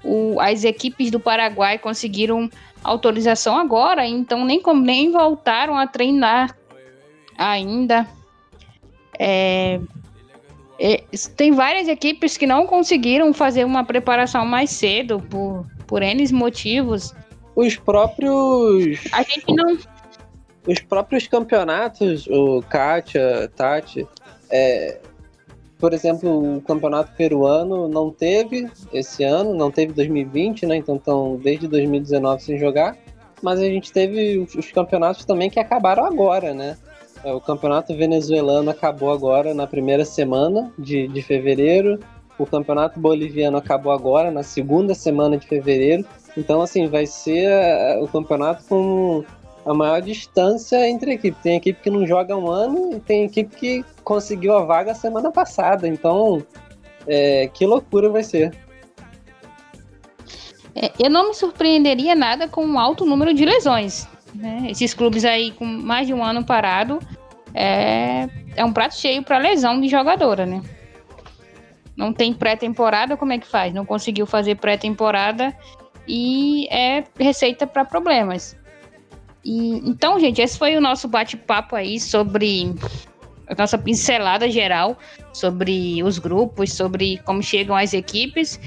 O, 0.05 0.41
as 0.41 0.63
equipes 0.63 1.11
do 1.11 1.19
Paraguai 1.19 1.79
conseguiram 1.79 2.49
autorização 2.87 3.59
agora, 3.59 4.07
então 4.07 4.45
nem, 4.45 4.63
nem 4.83 5.11
voltaram 5.11 5.77
a 5.77 5.87
treinar 5.87 6.57
ainda. 7.37 8.07
É, 9.19 9.81
é, 10.79 11.03
tem 11.37 11.53
várias 11.53 11.89
equipes 11.89 12.37
que 12.37 12.47
não 12.47 12.67
conseguiram 12.67 13.33
fazer 13.33 13.65
uma 13.65 13.85
preparação 13.85 14.45
mais 14.45 14.71
cedo 14.71 15.21
por, 15.31 15.67
por 15.87 16.03
N 16.03 16.33
motivos. 16.33 17.15
Os 17.55 17.77
próprios. 17.77 19.01
A 19.13 19.23
gente 19.23 19.55
não. 19.55 19.79
Os 20.67 20.81
próprios 20.81 21.29
campeonatos, 21.29 22.27
o 22.27 22.61
Kátia, 22.69 23.51
Tati, 23.55 24.07
é, 24.51 24.99
por 25.79 25.93
exemplo, 25.93 26.57
o 26.57 26.61
campeonato 26.63 27.13
peruano 27.17 27.89
não 27.89 28.11
teve 28.11 28.69
esse 28.93 29.23
ano, 29.25 29.55
não 29.55 29.71
teve 29.71 29.93
2020, 29.93 30.67
né? 30.67 30.77
Então 30.77 30.97
estão 30.97 31.37
desde 31.37 31.69
2019 31.69 32.43
sem 32.43 32.59
jogar. 32.59 32.97
Mas 33.43 33.61
a 33.61 33.65
gente 33.65 33.93
teve 33.93 34.39
os 34.39 34.73
campeonatos 34.73 35.25
também 35.25 35.51
que 35.51 35.61
acabaram 35.61 36.07
agora, 36.07 36.55
né? 36.55 36.79
É, 37.23 37.33
o 37.33 37.41
campeonato 37.41 37.95
venezuelano 37.95 38.71
acabou 38.71 39.11
agora 39.11 39.53
na 39.53 39.67
primeira 39.67 40.05
semana 40.05 40.73
de, 40.79 41.09
de 41.09 41.23
fevereiro. 41.23 42.01
O 42.39 42.47
campeonato 42.47 42.99
boliviano 42.99 43.57
acabou 43.57 43.93
agora 43.93 44.31
na 44.31 44.43
segunda 44.43 44.95
semana 44.95 45.37
de 45.37 45.47
fevereiro. 45.47 46.05
Então, 46.37 46.63
assim, 46.63 46.89
vai 46.89 47.07
ser 47.07 47.49
é, 47.49 47.99
o 48.01 48.09
campeonato 48.09 48.65
com 48.65 49.25
a 49.67 49.75
maior 49.75 50.01
distância 50.01 50.89
entre 50.89 51.15
equipes. 51.15 51.43
Tem 51.43 51.57
equipe 51.57 51.83
que 51.83 51.91
não 51.91 52.07
joga 52.07 52.37
um 52.37 52.49
ano 52.49 52.97
e 52.97 53.01
tem 53.01 53.25
equipe 53.25 53.55
que 53.57 53.85
conseguiu 54.05 54.57
a 54.57 54.65
vaga 54.65 54.95
semana 54.95 55.33
passada. 55.33 55.89
Então, 55.89 56.47
é, 57.07 57.49
que 57.53 57.67
loucura 57.67 58.09
vai 58.09 58.23
ser. 58.23 58.57
É, 60.73 60.93
eu 60.99 61.11
não 61.11 61.29
me 61.29 61.35
surpreenderia 61.35 62.15
nada 62.15 62.47
com 62.47 62.65
um 62.65 62.79
alto 62.79 63.05
número 63.05 63.35
de 63.35 63.45
lesões. 63.45 64.07
Né? 64.33 64.69
Esses 64.71 64.95
clubes 64.95 65.25
aí 65.25 65.51
com 65.51 65.65
mais 65.65 66.07
de 66.07 66.15
um 66.15 66.23
ano 66.23 66.45
parado 66.45 67.01
é, 67.53 68.29
é 68.55 68.65
um 68.65 68.73
prato 68.73 68.95
cheio 68.95 69.23
para 69.23 69.39
lesão 69.39 69.81
de 69.81 69.89
jogadora, 69.89 70.47
né? 70.47 70.63
Não 71.97 72.13
tem 72.13 72.35
pré-temporada, 72.35 73.17
como 73.17 73.33
é 73.33 73.39
que 73.39 73.47
faz? 73.47 73.73
Não 73.73 73.87
conseguiu 73.87 74.27
fazer 74.27 74.57
pré-temporada 74.57 75.57
e 76.07 76.69
é 76.71 77.05
receita 77.19 77.67
para 77.67 77.87
problemas. 77.87 78.55
E, 79.47 79.81
então, 79.89 80.19
gente, 80.19 80.43
esse 80.43 80.59
foi 80.59 80.77
o 80.77 80.81
nosso 80.81 81.07
bate-papo 81.07 81.77
aí 81.77 82.01
sobre 82.01 82.75
a 83.47 83.55
nossa 83.55 83.79
pincelada 83.79 84.51
geral 84.51 84.99
sobre 85.33 86.03
os 86.03 86.19
grupos, 86.19 86.73
sobre 86.73 87.19
como 87.19 87.41
chegam 87.41 87.77
as 87.77 87.95
equipes. 87.95 88.59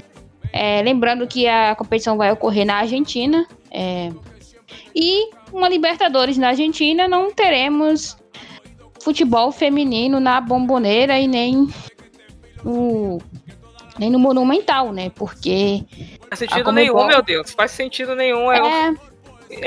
É, 0.54 0.80
lembrando 0.80 1.26
que 1.26 1.46
a 1.46 1.76
competição 1.76 2.16
vai 2.16 2.32
ocorrer 2.32 2.64
na 2.64 2.76
Argentina. 2.76 3.46
É, 3.70 4.10
e 4.94 5.28
uma 5.52 5.68
Libertadores 5.68 6.38
na 6.38 6.48
Argentina 6.48 7.06
não 7.06 7.30
teremos 7.30 8.16
futebol 9.02 9.52
feminino 9.52 10.18
na 10.18 10.40
bomboneira 10.40 11.18
e 11.18 11.28
nem 11.28 11.68
no, 12.64 13.20
nem 13.98 14.08
no 14.08 14.18
Monumental, 14.18 14.94
né? 14.94 15.10
Porque. 15.10 15.84
Faz 16.30 16.38
sentido 16.38 16.64
Comebol... 16.64 16.96
nenhum, 16.96 17.06
meu 17.06 17.22
Deus. 17.22 17.50
Faz 17.50 17.70
sentido 17.72 18.14
nenhum. 18.14 18.50
É, 18.50 18.88
é 18.88 19.09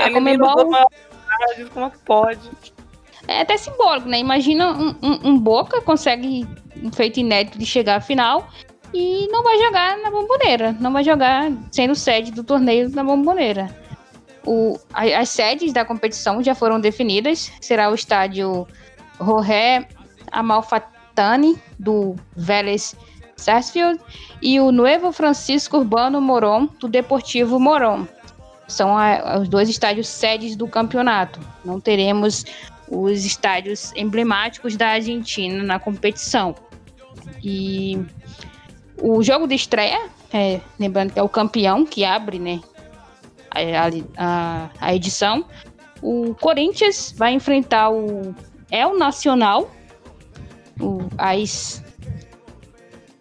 a 0.00 0.10
Comebol... 0.10 0.70
Como 1.72 1.86
é 1.86 1.90
que 1.90 1.98
pode? 1.98 2.50
É 3.26 3.40
até 3.40 3.56
simbólico, 3.56 4.08
né? 4.08 4.18
Imagina 4.18 4.72
um, 4.72 4.94
um, 5.02 5.28
um, 5.30 5.38
Boca 5.38 5.80
consegue 5.80 6.46
um 6.82 6.92
feito 6.92 7.20
inédito 7.20 7.58
de 7.58 7.66
chegar 7.66 7.96
à 7.96 8.00
final 8.00 8.48
e 8.92 9.26
não 9.28 9.42
vai 9.42 9.58
jogar 9.58 9.98
na 9.98 10.10
bomboneira. 10.10 10.76
Não 10.78 10.92
vai 10.92 11.02
jogar 11.02 11.50
sendo 11.72 11.94
sede 11.94 12.30
do 12.30 12.44
torneio 12.44 12.90
na 12.90 13.02
bomboneira. 13.02 13.74
O, 14.46 14.78
as 14.92 15.30
sedes 15.30 15.72
da 15.72 15.84
competição 15.84 16.42
já 16.42 16.54
foram 16.54 16.78
definidas. 16.78 17.50
Será 17.60 17.90
o 17.90 17.94
estádio 17.94 18.68
Jorge 19.18 19.86
Amalfatani, 20.30 21.56
do 21.78 22.14
Vélez 22.36 22.94
Sarsfield, 23.36 23.98
e 24.42 24.60
o 24.60 24.70
Nuevo 24.70 25.12
Francisco 25.12 25.78
Urbano 25.78 26.20
Moron, 26.20 26.66
do 26.78 26.88
Deportivo 26.88 27.58
Moron 27.58 28.06
são 28.66 28.96
a, 28.96 29.38
os 29.40 29.48
dois 29.48 29.68
estádios 29.68 30.08
sedes 30.08 30.56
do 30.56 30.66
campeonato. 30.66 31.40
Não 31.64 31.80
teremos 31.80 32.44
os 32.88 33.24
estádios 33.24 33.92
emblemáticos 33.96 34.76
da 34.76 34.88
Argentina 34.88 35.62
na 35.62 35.78
competição. 35.78 36.54
E 37.42 38.04
o 39.00 39.22
jogo 39.22 39.46
de 39.46 39.54
estreia, 39.54 40.08
é, 40.32 40.60
lembrando 40.78 41.12
que 41.12 41.18
é 41.18 41.22
o 41.22 41.28
campeão 41.28 41.84
que 41.84 42.04
abre 42.04 42.38
né, 42.38 42.60
a, 43.50 43.88
a, 44.16 44.70
a 44.80 44.94
edição, 44.94 45.44
o 46.02 46.34
Corinthians 46.34 47.14
vai 47.16 47.32
enfrentar 47.32 47.90
o 47.90 48.34
El 48.70 48.98
Nacional 48.98 49.70
o, 50.80 51.08
às 51.16 51.82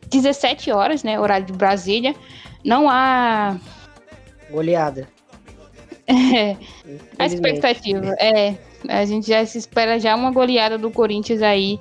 17 0.10 0.72
horas, 0.72 1.04
né, 1.04 1.20
horário 1.20 1.46
de 1.46 1.54
Brasília. 1.54 2.16
Não 2.64 2.90
há 2.90 3.58
goleada. 4.50 5.08
É, 6.06 6.58
a 7.18 7.26
expectativa 7.26 8.13
é 8.20 8.58
A 8.89 9.06
gente 9.06 9.28
já 9.28 9.46
se 9.46 9.58
espera 9.58 10.00
já 10.00 10.16
uma 10.16 10.32
goleada 10.32 10.78
do 10.78 10.92
Corinthians 10.92 11.42
aí 11.42 11.80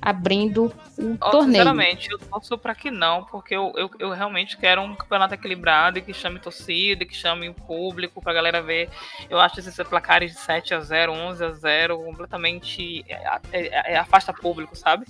abrindo 0.00 0.72
o 0.96 1.16
oh, 1.20 1.30
torneio. 1.30 1.56
Sinceramente, 1.56 2.10
eu 2.10 2.18
torço 2.18 2.56
para 2.56 2.74
que 2.74 2.90
não, 2.90 3.24
porque 3.24 3.54
eu, 3.54 3.72
eu, 3.76 3.90
eu, 3.98 4.10
realmente 4.10 4.56
quero 4.56 4.80
um 4.80 4.94
campeonato 4.94 5.34
equilibrado 5.34 5.98
e 5.98 6.02
que 6.02 6.14
chame 6.14 6.38
torcida, 6.38 7.04
que 7.04 7.14
chame 7.14 7.48
o 7.48 7.54
público 7.54 8.22
pra 8.22 8.32
galera 8.32 8.62
ver. 8.62 8.88
Eu 9.28 9.38
acho 9.38 9.58
esses 9.58 9.76
placares 9.88 10.32
de 10.32 10.38
7 10.38 10.74
a 10.74 10.80
0 10.80 11.12
11 11.12 11.44
a 11.44 11.50
0 11.50 11.98
completamente 11.98 13.04
é, 13.08 13.40
é, 13.52 13.92
é, 13.92 13.96
afasta 13.96 14.32
público, 14.32 14.76
sabe? 14.76 15.04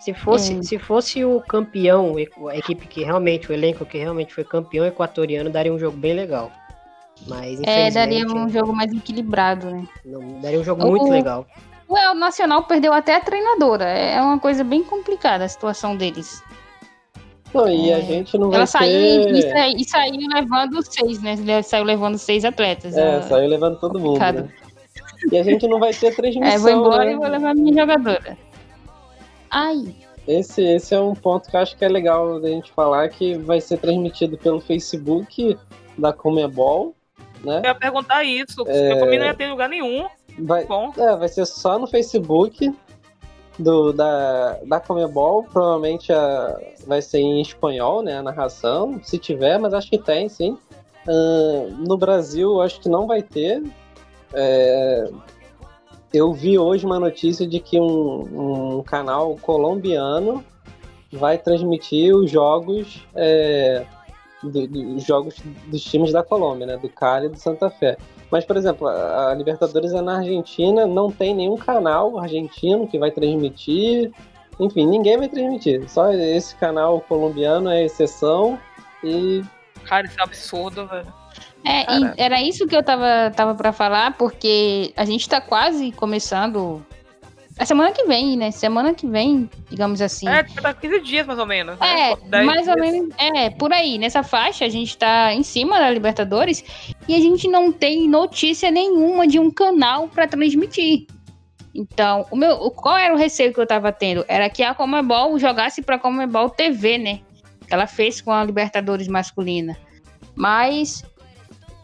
Se 0.00 0.12
fosse, 0.12 0.58
é. 0.58 0.62
se 0.62 0.78
fosse 0.78 1.24
o 1.24 1.40
campeão, 1.40 2.16
a 2.48 2.56
equipe 2.56 2.86
que 2.86 3.04
realmente, 3.04 3.50
o 3.50 3.54
elenco 3.54 3.86
que 3.86 3.98
realmente 3.98 4.34
foi 4.34 4.44
campeão 4.44 4.84
equatoriano, 4.84 5.50
daria 5.50 5.72
um 5.72 5.78
jogo 5.78 5.96
bem 5.96 6.14
legal. 6.14 6.50
Mas, 7.26 7.60
é, 7.62 7.90
daria 7.90 8.26
um 8.26 8.48
jogo 8.48 8.72
mais 8.72 8.92
equilibrado, 8.92 9.70
né? 9.70 9.86
Não, 10.04 10.40
daria 10.40 10.58
um 10.58 10.64
jogo 10.64 10.84
o... 10.84 10.90
muito 10.90 11.10
legal. 11.10 11.46
O 11.88 12.14
Nacional 12.14 12.62
perdeu 12.64 12.92
até 12.92 13.16
a 13.16 13.20
treinadora. 13.20 13.84
É 13.84 14.20
uma 14.20 14.38
coisa 14.38 14.62
bem 14.62 14.84
complicada 14.84 15.44
a 15.44 15.48
situação 15.48 15.96
deles. 15.96 16.42
Não, 17.52 17.68
e 17.68 17.90
é. 17.90 17.94
a 17.94 18.00
gente 18.00 18.38
não 18.38 18.46
Ela 18.48 18.58
vai 18.58 18.66
saiu, 18.66 19.24
ter... 19.24 19.74
e, 19.76 19.84
saiu 19.84 20.28
levando 20.32 20.82
seis, 20.82 21.20
né? 21.20 21.62
Saiu 21.62 21.84
levando 21.84 22.16
seis 22.16 22.44
atletas. 22.44 22.96
É, 22.96 23.14
ela... 23.14 23.22
saiu 23.22 23.48
levando 23.48 23.78
todo 23.80 23.98
mundo. 23.98 24.20
Né? 24.20 24.48
E 25.32 25.36
a 25.36 25.42
gente 25.42 25.66
não 25.66 25.80
vai 25.80 25.92
ter 25.92 26.14
transmissão. 26.14 26.48
É, 26.54 26.58
vou 26.58 26.70
embora 26.70 27.04
né? 27.04 27.12
e 27.12 27.16
vou 27.16 27.26
levar 27.26 27.54
minha 27.54 27.74
jogadora. 27.74 28.38
Ai. 29.50 29.94
Esse, 30.28 30.62
esse 30.62 30.94
é 30.94 31.00
um 31.00 31.14
ponto 31.14 31.50
que 31.50 31.56
eu 31.56 31.60
acho 31.60 31.76
que 31.76 31.84
é 31.84 31.88
legal 31.88 32.40
da 32.40 32.48
gente 32.48 32.70
falar, 32.70 33.08
que 33.08 33.36
vai 33.38 33.60
ser 33.60 33.78
transmitido 33.78 34.38
pelo 34.38 34.60
Facebook 34.60 35.58
da 35.98 36.12
Comebol, 36.12 36.94
né? 37.44 37.60
Eu 37.64 37.68
ia 37.68 37.74
perguntar 37.74 38.24
isso, 38.24 38.64
é... 38.66 38.94
porque 38.96 39.18
não 39.18 39.26
ia 39.26 39.34
ter 39.34 39.48
lugar 39.48 39.68
nenhum. 39.68 40.06
Vai, 40.38 40.64
Bom. 40.64 40.92
É, 40.96 41.16
vai 41.16 41.28
ser 41.28 41.46
só 41.46 41.78
no 41.78 41.86
Facebook 41.86 42.72
do, 43.58 43.92
da, 43.92 44.58
da 44.64 44.80
Comebol. 44.80 45.44
Provavelmente 45.44 46.12
a, 46.12 46.58
vai 46.86 47.02
ser 47.02 47.18
em 47.18 47.40
espanhol, 47.40 48.02
né? 48.02 48.18
A 48.18 48.22
narração, 48.22 49.00
se 49.02 49.18
tiver, 49.18 49.58
mas 49.58 49.74
acho 49.74 49.90
que 49.90 49.98
tem, 49.98 50.28
sim. 50.28 50.56
Uh, 51.06 51.70
no 51.86 51.96
Brasil, 51.96 52.60
acho 52.60 52.80
que 52.80 52.88
não 52.88 53.06
vai 53.06 53.22
ter. 53.22 53.62
É, 54.32 55.10
eu 56.12 56.32
vi 56.32 56.58
hoje 56.58 56.84
uma 56.84 57.00
notícia 57.00 57.46
de 57.46 57.60
que 57.60 57.80
um, 57.80 58.78
um 58.78 58.82
canal 58.82 59.36
colombiano 59.40 60.44
vai 61.12 61.38
transmitir 61.38 62.14
os 62.14 62.30
jogos 62.30 63.06
é, 63.14 63.84
do, 64.42 64.66
do, 64.66 64.98
jogos 65.00 65.36
dos 65.66 65.82
times 65.82 66.12
da 66.12 66.22
Colômbia, 66.22 66.66
né? 66.66 66.76
Do 66.76 66.88
Cali 66.88 67.26
e 67.26 67.28
do 67.30 67.38
Santa 67.38 67.70
Fé. 67.70 67.96
Mas, 68.30 68.44
por 68.44 68.56
exemplo, 68.56 68.86
a, 68.86 69.34
Libertadores 69.34 69.92
é 69.92 70.00
na 70.00 70.18
Argentina, 70.18 70.86
não 70.86 71.10
tem 71.10 71.34
nenhum 71.34 71.56
canal 71.56 72.18
argentino 72.18 72.86
que 72.86 72.98
vai 72.98 73.10
transmitir. 73.10 74.12
Enfim, 74.58 74.86
ninguém 74.86 75.16
vai 75.16 75.28
transmitir. 75.28 75.88
Só 75.88 76.12
esse 76.12 76.54
canal 76.56 77.00
colombiano 77.02 77.70
é 77.70 77.84
exceção 77.84 78.58
e. 79.02 79.42
Cara, 79.84 80.06
isso 80.06 80.20
é 80.20 80.22
absurdo, 80.22 80.86
velho. 80.86 81.20
É, 81.64 82.24
era 82.24 82.40
isso 82.40 82.66
que 82.66 82.74
eu 82.74 82.82
tava, 82.82 83.30
tava 83.34 83.54
para 83.54 83.72
falar, 83.72 84.16
porque 84.16 84.92
a 84.96 85.04
gente 85.04 85.28
tá 85.28 85.40
quase 85.40 85.92
começando 85.92 86.84
a 87.60 87.66
semana 87.66 87.92
que 87.92 88.04
vem, 88.04 88.38
né? 88.38 88.50
Semana 88.50 88.94
que 88.94 89.06
vem, 89.06 89.48
digamos 89.68 90.00
assim. 90.00 90.26
É, 90.26 90.42
tá 90.42 90.72
15 90.72 91.00
dias 91.00 91.26
mais 91.26 91.38
ou 91.38 91.44
menos. 91.44 91.78
Né? 91.78 92.12
É, 92.12 92.42
mais 92.42 92.62
dias. 92.62 92.74
ou 92.74 92.80
menos. 92.80 93.14
É, 93.18 93.50
por 93.50 93.70
aí. 93.70 93.98
Nessa 93.98 94.22
faixa, 94.22 94.64
a 94.64 94.68
gente 94.70 94.96
tá 94.96 95.34
em 95.34 95.42
cima 95.42 95.78
da 95.78 95.90
Libertadores 95.90 96.64
e 97.06 97.14
a 97.14 97.18
gente 97.18 97.46
não 97.48 97.70
tem 97.70 98.08
notícia 98.08 98.70
nenhuma 98.70 99.26
de 99.26 99.38
um 99.38 99.50
canal 99.50 100.08
para 100.08 100.26
transmitir. 100.26 101.06
Então, 101.74 102.24
o 102.30 102.36
meu, 102.36 102.70
qual 102.70 102.96
era 102.96 103.12
o 103.12 103.18
receio 103.18 103.52
que 103.52 103.60
eu 103.60 103.66
tava 103.66 103.92
tendo? 103.92 104.24
Era 104.26 104.48
que 104.48 104.62
a 104.62 104.74
Comebol 104.74 105.38
jogasse 105.38 105.82
pra 105.82 105.98
Comebol 105.98 106.48
TV, 106.48 106.96
né? 106.96 107.20
Ela 107.68 107.86
fez 107.86 108.22
com 108.22 108.32
a 108.32 108.42
Libertadores 108.42 109.06
masculina. 109.06 109.76
Mas 110.34 111.04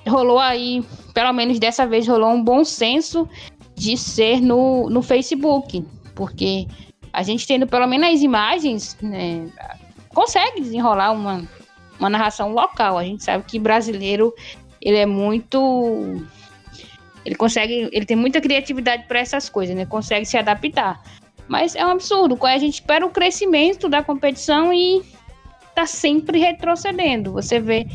rolou 0.09 0.39
aí, 0.39 0.83
pelo 1.13 1.35
menos 1.35 1.59
dessa 1.59 1.87
vez, 1.87 2.09
rolou 2.09 2.31
um 2.31 2.43
bom 2.43 2.65
senso 2.65 3.29
de 3.77 3.97
ser 3.97 4.41
no, 4.41 4.89
no 4.89 5.03
Facebook, 5.03 5.85
porque 6.15 6.67
a 7.13 7.23
gente 7.23 7.47
tendo 7.47 7.67
pelo 7.67 7.87
menos 7.87 8.09
as 8.09 8.23
imagens, 8.23 8.97
né, 9.03 9.47
consegue 10.09 10.61
desenrolar 10.61 11.13
uma, 11.13 11.47
uma 12.01 12.11
narração 12.11 12.53
local. 12.53 12.99
A 12.99 13.05
gente 13.05 13.23
sabe 13.23 13.45
que 13.45 13.59
brasileiro 13.59 14.35
ele 14.81 14.97
é 14.97 15.07
muito 15.07 16.27
ele 17.25 17.35
consegue, 17.35 17.89
ele 17.93 18.07
tem 18.07 18.17
muita 18.17 18.41
criatividade 18.41 19.05
para 19.09 19.19
essas 19.19 19.49
coisas, 19.49 19.75
né? 19.75 19.85
Consegue 19.85 20.25
se 20.25 20.39
adaptar. 20.39 21.03
Mas 21.49 21.75
é 21.75 21.85
um 21.85 21.91
absurdo, 21.91 22.39
a 22.47 22.59
gente 22.59 22.75
espera 22.75 23.05
o 23.05 23.11
crescimento 23.11 23.89
da 23.89 24.03
competição 24.03 24.73
e 24.73 25.03
tá 25.75 25.87
sempre 25.87 26.39
retrocedendo. 26.39 27.33
Você 27.33 27.59
vê 27.59 27.87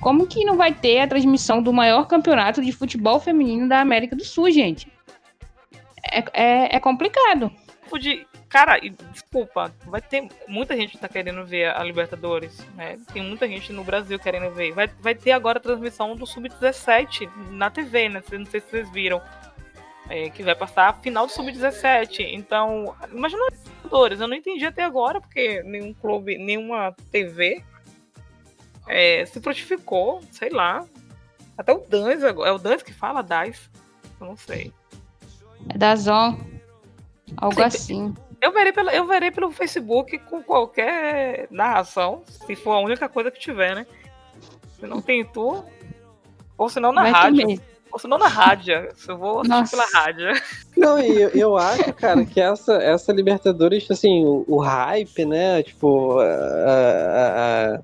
como 0.00 0.26
que 0.26 0.44
não 0.44 0.56
vai 0.56 0.74
ter 0.74 1.00
a 1.00 1.06
transmissão 1.06 1.62
do 1.62 1.72
maior 1.72 2.06
campeonato 2.08 2.60
de 2.60 2.72
futebol 2.72 3.20
feminino 3.20 3.68
da 3.68 3.80
América 3.80 4.16
do 4.16 4.24
Sul, 4.24 4.50
gente? 4.50 4.88
É, 6.10 6.24
é, 6.32 6.76
é 6.76 6.80
complicado. 6.80 7.50
De, 7.98 8.24
cara, 8.48 8.78
desculpa, 9.12 9.74
vai 9.86 10.00
ter 10.00 10.28
muita 10.46 10.76
gente 10.76 10.92
que 10.92 10.98
tá 10.98 11.08
querendo 11.08 11.44
ver 11.44 11.74
a 11.74 11.82
Libertadores, 11.82 12.64
né? 12.76 12.98
Tem 13.12 13.20
muita 13.20 13.48
gente 13.48 13.72
no 13.72 13.82
Brasil 13.82 14.16
querendo 14.16 14.54
ver. 14.54 14.72
Vai, 14.72 14.86
vai 15.00 15.14
ter 15.14 15.32
agora 15.32 15.58
a 15.58 15.62
transmissão 15.62 16.14
do 16.14 16.24
Sub-17 16.24 17.28
na 17.50 17.68
TV, 17.68 18.08
né? 18.08 18.22
Não 18.30 18.46
sei 18.46 18.60
se 18.60 18.70
vocês 18.70 18.90
viram. 18.90 19.20
É, 20.08 20.28
que 20.28 20.42
vai 20.42 20.56
passar 20.56 20.88
a 20.88 20.92
final 20.92 21.26
do 21.26 21.32
Sub-17. 21.32 22.26
Então, 22.32 22.94
imagina 23.12 23.42
os 23.44 23.64
Libertadores. 23.64 24.20
Eu 24.20 24.28
não 24.28 24.36
entendi 24.36 24.64
até 24.64 24.84
agora, 24.84 25.20
porque 25.20 25.62
nenhum 25.62 25.92
clube, 25.94 26.36
nenhuma 26.36 26.94
TV 27.10 27.62
é, 28.88 29.24
se 29.26 29.40
frutificou, 29.40 30.20
sei 30.30 30.50
lá. 30.50 30.84
Até 31.56 31.72
o 31.72 31.78
Dans, 31.78 32.22
é 32.22 32.52
o 32.52 32.58
Dans 32.58 32.82
que 32.82 32.92
fala 32.92 33.22
DAS. 33.22 33.70
Eu 34.20 34.26
não 34.26 34.36
sei. 34.36 34.72
É 35.68 35.78
da 35.78 35.94
Zon. 35.96 36.38
Algo 37.36 37.56
Sim, 37.56 37.62
assim. 37.62 38.14
Eu 38.40 38.52
verei, 38.52 38.72
pelo, 38.72 38.90
eu 38.90 39.06
verei 39.06 39.30
pelo 39.30 39.50
Facebook 39.50 40.18
com 40.18 40.42
qualquer 40.42 41.46
narração, 41.50 42.22
se 42.26 42.56
for 42.56 42.72
a 42.72 42.80
única 42.80 43.08
coisa 43.08 43.30
que 43.30 43.38
tiver, 43.38 43.74
né? 43.74 43.86
Se 44.78 44.86
não 44.86 45.02
tem 45.02 45.24
tu, 45.24 45.62
ou 46.56 46.68
se 46.68 46.80
não 46.80 46.92
na 46.92 47.02
Vai 47.02 47.10
rádio. 47.12 47.60
Ou 47.92 47.98
se 47.98 48.06
não 48.06 48.18
na 48.18 48.28
rádio. 48.28 48.88
Se 48.94 49.10
eu 49.10 49.18
vou 49.18 49.40
assistir 49.40 49.50
Nossa. 49.50 49.76
pela 49.76 50.02
rádio. 50.02 50.26
Não, 50.76 50.98
e 50.98 51.20
eu, 51.22 51.28
eu, 51.30 51.56
acho, 51.56 51.92
cara, 51.94 52.24
que 52.24 52.40
essa, 52.40 52.74
essa 52.74 53.12
Libertadores, 53.12 53.90
assim, 53.90 54.24
o, 54.24 54.44
o 54.46 54.58
hype, 54.58 55.24
né? 55.24 55.62
Tipo, 55.62 56.18
a, 56.20 56.24
a, 56.24 57.74
a 57.74 57.80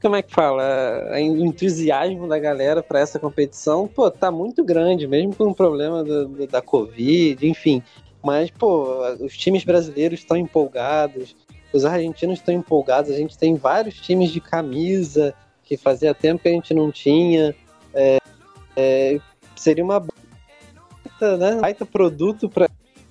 como 0.00 0.14
é 0.16 0.22
que 0.22 0.32
fala, 0.32 1.10
o 1.12 1.44
entusiasmo 1.44 2.28
da 2.28 2.38
galera 2.38 2.82
para 2.82 3.00
essa 3.00 3.18
competição, 3.18 3.88
pô, 3.88 4.10
tá 4.10 4.30
muito 4.30 4.64
grande, 4.64 5.06
mesmo 5.08 5.34
com 5.34 5.48
o 5.48 5.54
problema 5.54 6.04
do, 6.04 6.28
do, 6.28 6.46
da 6.46 6.62
Covid, 6.62 7.46
enfim. 7.46 7.82
Mas, 8.22 8.50
pô, 8.50 9.00
os 9.20 9.36
times 9.36 9.64
brasileiros 9.64 10.20
estão 10.20 10.36
empolgados, 10.36 11.34
os 11.72 11.84
argentinos 11.84 12.38
estão 12.38 12.54
empolgados, 12.54 13.10
a 13.10 13.16
gente 13.16 13.36
tem 13.36 13.56
vários 13.56 13.96
times 13.96 14.30
de 14.30 14.40
camisa 14.40 15.34
que 15.64 15.76
fazia 15.76 16.14
tempo 16.14 16.42
que 16.42 16.48
a 16.48 16.52
gente 16.52 16.72
não 16.72 16.90
tinha. 16.90 17.54
É, 17.92 18.18
é, 18.76 19.20
seria 19.56 19.84
uma 19.84 20.00
baita, 20.00 21.36
né, 21.36 21.60
baita 21.60 21.84
produto 21.84 22.48
para 22.48 22.68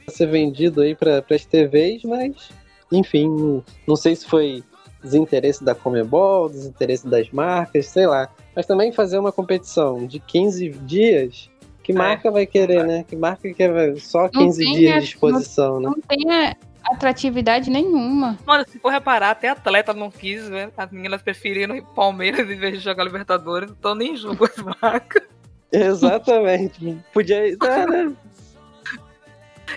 ser 0.07 0.27
vendido 0.27 0.81
aí 0.81 0.95
para 0.95 1.23
as 1.29 1.45
TVs, 1.45 2.03
mas, 2.03 2.49
enfim, 2.91 3.61
não 3.85 3.95
sei 3.97 4.15
se 4.15 4.25
foi 4.25 4.63
desinteresse 5.03 5.63
da 5.63 5.75
Comebol, 5.75 6.49
desinteresse 6.49 7.07
das 7.07 7.29
marcas, 7.31 7.87
sei 7.87 8.07
lá. 8.07 8.29
Mas 8.55 8.65
também 8.65 8.91
fazer 8.91 9.17
uma 9.17 9.31
competição 9.31 10.05
de 10.05 10.19
15 10.19 10.69
dias, 10.69 11.49
que 11.83 11.91
é. 11.91 11.95
marca 11.95 12.29
é. 12.29 12.31
vai 12.31 12.45
querer, 12.45 12.85
né? 12.85 13.05
Que 13.07 13.15
marca 13.15 13.51
quer 13.53 13.97
só 13.97 14.27
15 14.27 14.63
dias 14.63 15.03
de 15.03 15.09
exposição, 15.09 15.79
não, 15.79 15.91
né? 15.91 15.95
Não 15.95 16.01
tem 16.01 16.55
atratividade 16.83 17.69
nenhuma. 17.69 18.37
Mano, 18.45 18.65
se 18.67 18.79
for 18.79 18.89
reparar, 18.89 19.31
até 19.31 19.49
atleta 19.49 19.93
não 19.93 20.09
quis, 20.09 20.49
né? 20.49 20.69
As 20.75 20.91
meninas 20.91 21.21
preferiram 21.21 21.81
Palmeiras 21.95 22.47
em 22.49 22.57
vez 22.57 22.73
de 22.73 22.79
jogar 22.79 23.03
Libertadores, 23.03 23.71
então 23.71 23.93
nem 23.93 24.15
julgo 24.15 24.45
as 24.45 24.57
marcas. 24.81 25.23
Exatamente. 25.71 26.97
Podia. 27.13 27.53
É, 27.53 27.55
né? 27.87 28.13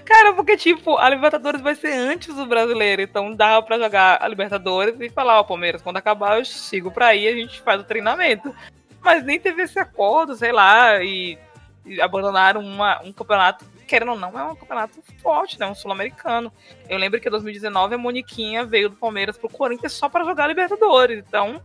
Cara, 0.05 0.32
porque, 0.32 0.57
tipo, 0.57 0.97
a 0.97 1.09
Libertadores 1.09 1.61
vai 1.61 1.74
ser 1.74 1.93
antes 1.93 2.34
do 2.34 2.47
brasileiro. 2.47 3.03
Então 3.03 3.34
dá 3.34 3.61
pra 3.61 3.78
jogar 3.78 4.22
a 4.22 4.28
Libertadores 4.28 4.95
e 5.01 5.11
falar, 5.11 5.38
ó, 5.38 5.41
oh, 5.41 5.45
Palmeiras, 5.45 5.82
quando 5.82 5.97
acabar 5.97 6.38
eu 6.38 6.45
sigo 6.45 6.91
pra 6.91 7.09
aí 7.09 7.26
a 7.26 7.34
gente 7.34 7.61
faz 7.61 7.80
o 7.80 7.84
treinamento. 7.84 8.55
Mas 9.03 9.24
nem 9.24 9.41
teve 9.41 9.62
esse 9.62 9.78
acordo, 9.78 10.36
sei 10.36 10.53
lá, 10.53 11.03
e, 11.03 11.38
e 11.84 12.01
abandonaram 12.01 12.61
uma, 12.61 13.03
um 13.03 13.12
campeonato, 13.12 13.64
querendo 13.86 14.12
ou 14.12 14.18
não, 14.18 14.38
é 14.38 14.45
um 14.45 14.55
campeonato 14.55 15.03
forte, 15.20 15.59
né? 15.59 15.66
Um 15.66 15.74
sul-americano. 15.74 16.53
Eu 16.88 16.99
lembro 16.99 17.20
que 17.20 17.26
em 17.26 17.30
2019 17.30 17.95
a 17.95 17.99
Moniquinha 17.99 18.64
veio 18.64 18.91
do 18.91 18.97
Palmeiras 18.97 19.36
pro 19.36 19.49
Corinthians 19.49 19.93
só 19.93 20.09
pra 20.09 20.24
jogar 20.24 20.45
a 20.45 20.49
Libertadores. 20.49 21.24
Então, 21.26 21.61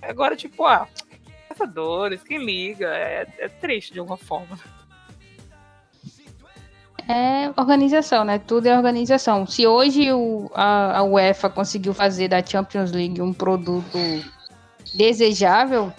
agora, 0.00 0.36
tipo, 0.36 0.64
ah, 0.64 0.86
Libertadores, 1.42 2.22
quem 2.22 2.44
liga? 2.44 2.86
É, 2.88 3.26
é 3.38 3.48
triste 3.48 3.92
de 3.94 3.98
alguma 3.98 4.18
forma. 4.18 4.58
É 7.08 7.52
organização, 7.56 8.24
né? 8.24 8.38
Tudo 8.38 8.66
é 8.66 8.76
organização. 8.76 9.46
Se 9.46 9.66
hoje 9.66 10.12
o, 10.12 10.50
a, 10.54 10.98
a 10.98 11.02
UEFA 11.04 11.48
conseguiu 11.48 11.94
fazer 11.94 12.28
da 12.28 12.44
Champions 12.44 12.90
League 12.92 13.22
um 13.22 13.32
produto 13.32 13.98
desejável, 14.94 15.92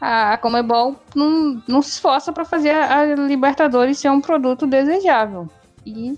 a, 0.00 0.32
a 0.32 0.38
Comebol 0.38 0.96
não, 1.14 1.62
não 1.68 1.82
se 1.82 1.90
esforça 1.90 2.32
para 2.32 2.44
fazer 2.44 2.70
a, 2.70 3.00
a, 3.00 3.14
Libertadores 3.14 3.98
ser 3.98 4.10
um 4.10 4.20
produto 4.20 4.66
desejável. 4.66 5.48
E, 5.84 6.16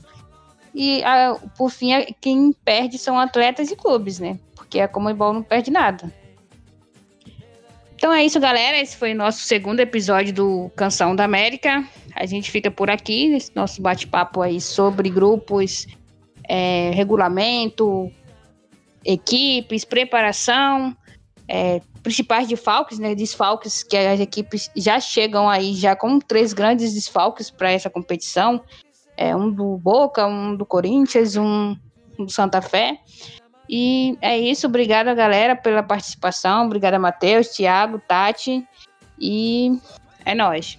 e 0.73 1.03
a, 1.05 1.37
por 1.57 1.71
fim, 1.71 1.91
quem 2.21 2.53
perde 2.65 2.99
são 2.99 3.19
atletas 3.19 3.71
e 3.71 3.77
clubes, 3.77 4.21
né? 4.21 4.39
Porque 4.55 4.79
a 4.79 4.89
Comebol 4.89 5.33
não 5.33 5.43
perde 5.43 5.71
nada. 5.71 6.13
Então 8.03 8.13
é 8.13 8.25
isso, 8.25 8.41
galera. 8.41 8.81
Esse 8.81 8.97
foi 8.97 9.13
o 9.13 9.17
nosso 9.17 9.45
segundo 9.45 9.79
episódio 9.79 10.35
do 10.35 10.73
Canção 10.75 11.15
da 11.15 11.23
América. 11.23 11.87
A 12.17 12.27
gente 12.27 12.51
fica 12.51 12.69
por 12.69 12.91
aqui, 12.91 13.29
nesse 13.29 13.55
nosso 13.55 13.81
bate-papo 13.81 14.43
aí 14.43 14.61
sobre 14.61 15.09
grupos, 15.09 15.87
é, 16.49 16.91
regulamento, 16.91 18.11
equipes, 19.05 19.85
preparação, 19.85 20.97
é, 21.47 21.81
principais 22.03 22.49
desfalques, 22.49 22.99
né, 22.99 23.15
desfalques 23.15 23.85
que 23.85 23.97
as 23.97 24.19
equipes 24.19 24.69
já 24.75 24.99
chegam 24.99 25.49
aí 25.49 25.73
já 25.73 25.95
com 25.95 26.19
três 26.19 26.53
grandes 26.53 26.95
desfalques 26.95 27.53
para 27.53 27.71
essa 27.71 27.89
competição, 27.89 28.65
é, 29.17 29.37
um 29.37 29.49
do 29.49 29.79
Boca, 29.79 30.27
um 30.27 30.57
do 30.57 30.67
Corinthians, 30.67 31.37
um, 31.37 31.77
um 32.19 32.25
do 32.25 32.33
Santa 32.33 32.61
Fé. 32.61 32.99
E 33.69 34.17
é 34.21 34.39
isso, 34.39 34.67
obrigada 34.67 35.15
galera 35.15 35.55
pela 35.57 35.83
participação, 35.83 36.67
obrigada 36.67 36.99
Matheus, 36.99 37.49
Thiago, 37.49 37.99
Tati. 37.99 38.67
E 39.19 39.79
é 40.25 40.35
nóis. 40.35 40.79